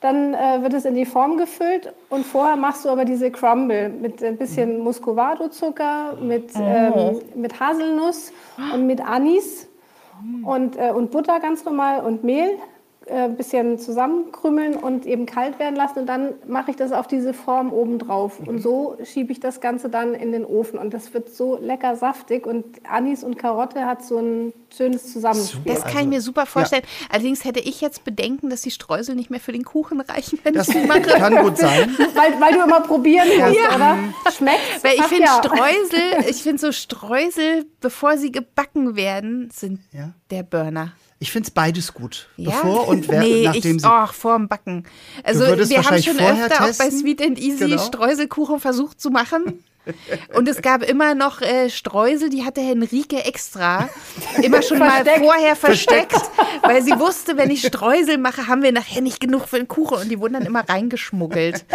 [0.00, 3.88] Dann äh, wird es in die Form gefüllt und vorher machst du aber diese Crumble
[3.88, 4.80] mit ein bisschen.
[4.80, 6.60] Muscovado-Zucker, mit, oh.
[6.62, 8.32] ähm, mit Haselnuss
[8.74, 9.66] und mit Anis
[10.44, 12.58] und, äh, und Butter ganz normal und Mehl
[13.10, 17.06] ein äh, bisschen zusammenkrümmeln und eben kalt werden lassen und dann mache ich das auf
[17.06, 18.40] diese Form oben drauf.
[18.40, 21.96] Und so schiebe ich das Ganze dann in den Ofen und das wird so lecker
[21.96, 25.72] saftig und Anis und Karotte hat so ein schönes Zusammenspiel.
[25.72, 26.82] Das kann also, ich mir super vorstellen.
[26.84, 27.06] Ja.
[27.10, 30.54] Allerdings hätte ich jetzt Bedenken, dass die Streusel nicht mehr für den Kuchen reichen, wenn
[30.54, 31.02] das ich sie mache.
[31.02, 31.94] kann gut sein.
[32.14, 33.74] weil, weil du immer probieren musst, ja.
[33.74, 33.98] oder?
[34.36, 34.82] Schmeckt?
[34.82, 35.38] Weil ich finde ja.
[35.38, 39.80] Streusel, ich finde so Streusel, bevor sie gebacken werden, sind
[40.30, 40.92] der Burner.
[41.24, 42.28] Ich finde es beides gut.
[42.36, 42.50] Ja?
[42.50, 43.88] Bevor und wer, nee, nachdem ich, sie.
[43.88, 44.84] Ach, vorm Backen.
[45.22, 46.66] Also wir haben schon öfter testen.
[46.66, 47.82] auch bei Sweet and Easy genau.
[47.82, 49.64] Streuselkuchen versucht zu machen.
[50.34, 53.88] Und es gab immer noch äh, Streusel, die hatte Henrike extra
[54.42, 56.20] immer schon mal vorher versteckt,
[56.62, 59.98] weil sie wusste, wenn ich Streusel mache, haben wir nachher nicht genug für den Kuchen
[59.98, 61.64] und die wurden dann immer reingeschmuggelt.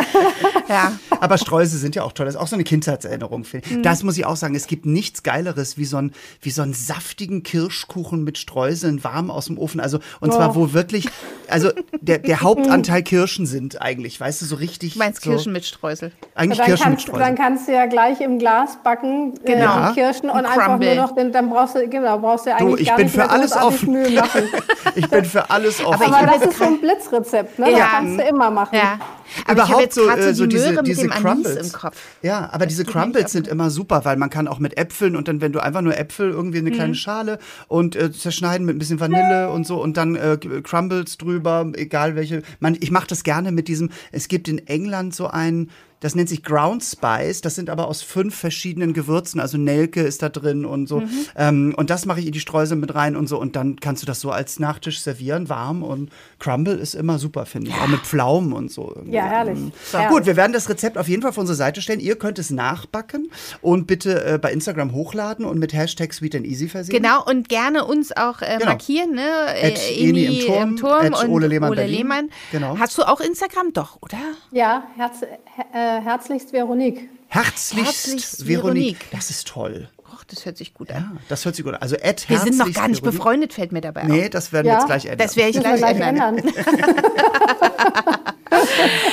[0.67, 0.93] Ja.
[1.19, 2.27] Aber Streusel sind ja auch toll.
[2.27, 3.43] Das ist auch so eine Kindheitserinnerung.
[3.51, 3.81] Mhm.
[3.81, 4.53] Das muss ich auch sagen.
[4.53, 9.31] Es gibt nichts Geileres wie so, ein, wie so einen saftigen Kirschkuchen mit Streuseln warm
[9.31, 9.79] aus dem Ofen.
[9.79, 10.35] Also, und oh.
[10.35, 11.07] zwar, wo wirklich,
[11.47, 14.93] also der, der Hauptanteil Kirschen sind eigentlich, weißt du, so richtig.
[14.93, 16.11] Du meinst so, Kirschen mit Streusel?
[16.35, 17.25] Eigentlich Kirschen kannst, mit Streusel.
[17.25, 19.89] Dann kannst du ja gleich gleich im Glas backen, äh, genau.
[19.89, 22.75] äh, Kirschen und, und einfach nur noch, den, dann brauchst du, genau, brauchst du eigentlich
[22.75, 23.91] du, ich gar bin nicht für alles offen.
[23.91, 24.49] Mühe machen.
[24.95, 26.03] ich bin für alles offen.
[26.03, 27.71] Aber, Aber das ist so ein Blitzrezept, ne?
[27.71, 27.77] Ja.
[27.77, 28.75] Das kannst du immer machen.
[28.75, 28.99] Ja.
[29.45, 31.73] Aber Überhaupt so, äh, so die diese, diese Crumbles.
[32.21, 35.41] Ja, aber diese Crumbles sind immer super, weil man kann auch mit Äpfeln und dann,
[35.41, 36.75] wenn du einfach nur Äpfel, irgendwie eine mhm.
[36.75, 41.17] kleine Schale und äh, zerschneiden mit ein bisschen Vanille und so und dann äh, Crumbles
[41.17, 42.41] drüber, egal welche.
[42.59, 45.69] Man, ich mache das gerne mit diesem, es gibt in England so einen
[45.99, 47.41] das nennt sich Ground Spice.
[47.41, 49.39] Das sind aber aus fünf verschiedenen Gewürzen.
[49.39, 51.01] Also Nelke ist da drin und so.
[51.01, 51.09] Mhm.
[51.35, 53.39] Ähm, und das mache ich in die Streusel mit rein und so.
[53.39, 55.83] Und dann kannst du das so als Nachtisch servieren, warm.
[55.83, 56.09] Und
[56.39, 57.75] Crumble ist immer super, finde ich.
[57.75, 57.83] Ja.
[57.83, 59.01] Auch mit Pflaumen und so.
[59.19, 59.59] Ja, herrlich.
[59.59, 59.71] Mhm.
[60.09, 61.99] Gut, wir werden das Rezept auf jeden Fall auf unsere Seite stellen.
[61.99, 66.45] Ihr könnt es nachbacken und bitte äh, bei Instagram hochladen und mit Hashtag Sweet and
[66.45, 66.95] Easy versehen.
[66.95, 68.71] Genau, und gerne uns auch äh, genau.
[68.71, 69.15] markieren.
[69.15, 69.29] Ne?
[69.61, 71.71] At Eni im Turm, im Turm und Ole Lehmann.
[71.71, 72.29] Ole Lehmann.
[72.51, 72.77] Genau.
[72.79, 73.73] Hast du auch Instagram?
[73.73, 74.17] Doch, oder?
[74.51, 75.27] Ja, Herz, äh,
[75.73, 77.09] äh, herzlichst Veronique.
[77.27, 78.63] Herzlichst, herzlichst Veronique.
[78.63, 79.11] Veronique.
[79.11, 79.89] Das ist toll.
[80.29, 81.11] Das hört sich gut an.
[81.15, 81.81] Ja, das hört sich gut an.
[81.81, 83.17] Also Ed Wir sind noch gar nicht Veronique.
[83.17, 84.07] befreundet, fällt mir dabei auf.
[84.07, 85.27] Nee, das werden ja, wir jetzt gleich ändern.
[85.27, 86.41] Das werde ich gleich, gleich ändern.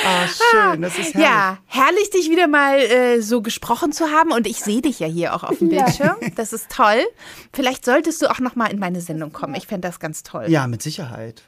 [0.05, 1.29] ah, schön, das ist herrlich.
[1.29, 4.33] Ja, herrlich, dich wieder mal äh, so gesprochen zu haben.
[4.33, 6.17] Und ich sehe dich ja hier auch auf dem Bildschirm.
[6.37, 7.03] Das ist toll.
[7.53, 9.55] Vielleicht solltest du auch noch mal in meine Sendung kommen.
[9.55, 10.47] Ich fände das ganz toll.
[10.49, 11.43] Ja, mit Sicherheit.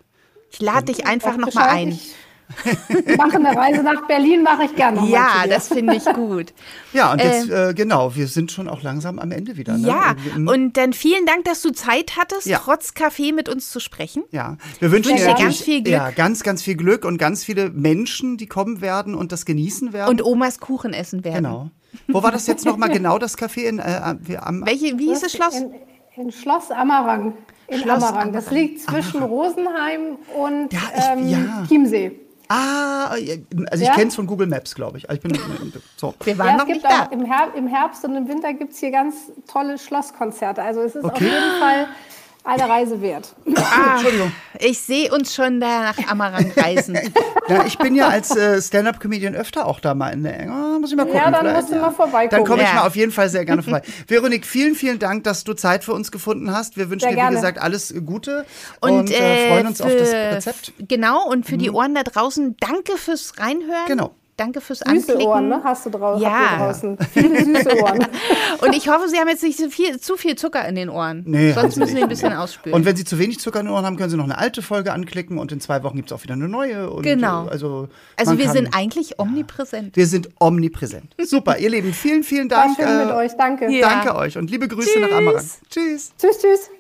[0.51, 1.89] Ich lade dich einfach noch mal ein.
[1.89, 2.15] Ich
[3.17, 5.07] mache eine Reise nach Berlin, mache ich gerne.
[5.09, 6.53] Ja, das finde ich gut.
[6.95, 9.77] Ja, und jetzt, äh, äh, genau, wir sind schon auch langsam am Ende wieder.
[9.77, 9.89] Ne?
[9.89, 10.49] Ja, mhm.
[10.49, 12.59] und dann vielen Dank, dass du Zeit hattest, ja.
[12.65, 14.25] trotz Kaffee mit uns zu sprechen.
[14.31, 15.93] Ja, wir wünschen dir ganz viel Glück.
[15.93, 19.93] Ja, ganz, ganz viel Glück und ganz viele Menschen, die kommen werden und das genießen
[19.93, 20.09] werden.
[20.09, 21.45] Und Omas Kuchen essen werden.
[21.45, 21.71] Genau.
[22.07, 25.33] Wo war das jetzt nochmal genau, das Café in, äh, am Welche, wie hieß das
[25.33, 25.57] Schloss?
[25.57, 25.75] In,
[26.17, 27.35] in Schloss Ammerang.
[27.67, 28.33] In Schloss Ammerang.
[28.33, 29.31] Das liegt zwischen Ammerang.
[29.31, 30.01] Rosenheim
[30.39, 31.65] und ja, ich, ähm, ja.
[31.69, 32.28] Chiemsee.
[32.49, 35.09] Ah, also ich kenne es von Google Maps, glaube ich.
[35.09, 35.39] ich bin,
[35.97, 36.15] so.
[36.25, 37.05] Wir waren ja, noch nicht da.
[37.05, 40.63] Im, Her im Herbst und im Winter gibt es hier ganz tolle Schlosskonzerte.
[40.63, 41.15] Also es ist okay.
[41.15, 41.89] auf jeden Fall
[42.49, 43.35] eine Reise wert.
[43.57, 44.33] Ah, Entschuldigung.
[44.61, 46.99] Ich sehe uns schon da nach Amarang reisen.
[47.49, 50.53] ja, ich bin ja als äh, Stand-Up-Comedian öfter auch da mal in der Enge.
[50.53, 51.21] Oh, muss ich mal gucken.
[51.21, 51.57] Ja, dann vielleicht.
[51.57, 52.31] musst du mal vorbeikommen.
[52.31, 52.77] Dann komme ich ja.
[52.77, 53.83] mal auf jeden Fall sehr gerne vorbei.
[54.07, 56.77] Veronik, vielen, vielen Dank, dass du Zeit für uns gefunden hast.
[56.77, 57.37] Wir wünschen sehr dir, wie gerne.
[57.37, 58.47] gesagt, alles Gute
[58.81, 60.73] und, und äh, freuen uns für, auf das Rezept.
[60.79, 61.59] Genau, und für mhm.
[61.59, 63.87] die Ohren da draußen, danke fürs Reinhören.
[63.87, 64.15] Genau.
[64.39, 65.23] Danke fürs süße Anklicken.
[65.27, 65.61] Ohren, ne?
[65.65, 66.23] Hast du draußen?
[66.23, 66.59] Ja.
[66.59, 66.97] draußen.
[67.13, 68.07] Viele süße Ohren.
[68.61, 71.25] Und ich hoffe, Sie haben jetzt nicht zu viel, zu viel Zucker in den Ohren.
[71.27, 72.75] Nee, Sonst müssen Sie ein bisschen ausspülen.
[72.77, 74.63] Und wenn Sie zu wenig Zucker in den Ohren haben, können Sie noch eine alte
[74.63, 76.89] Folge anklicken und in zwei Wochen gibt es auch wieder eine neue.
[76.89, 77.47] Und genau.
[77.47, 79.97] Äh, also, also wir kann, sind eigentlich omnipräsent.
[79.97, 81.17] Wir sind omnipräsent.
[81.21, 82.79] Super, ihr Lieben, vielen, vielen Dank.
[82.79, 83.69] War schön mit äh, euch, danke.
[83.73, 83.89] Ja.
[83.89, 85.03] Danke euch und liebe Grüße tschüss.
[85.03, 85.47] nach Amarant.
[85.69, 86.13] Tschüss.
[86.17, 86.71] Tschüss, tschüss.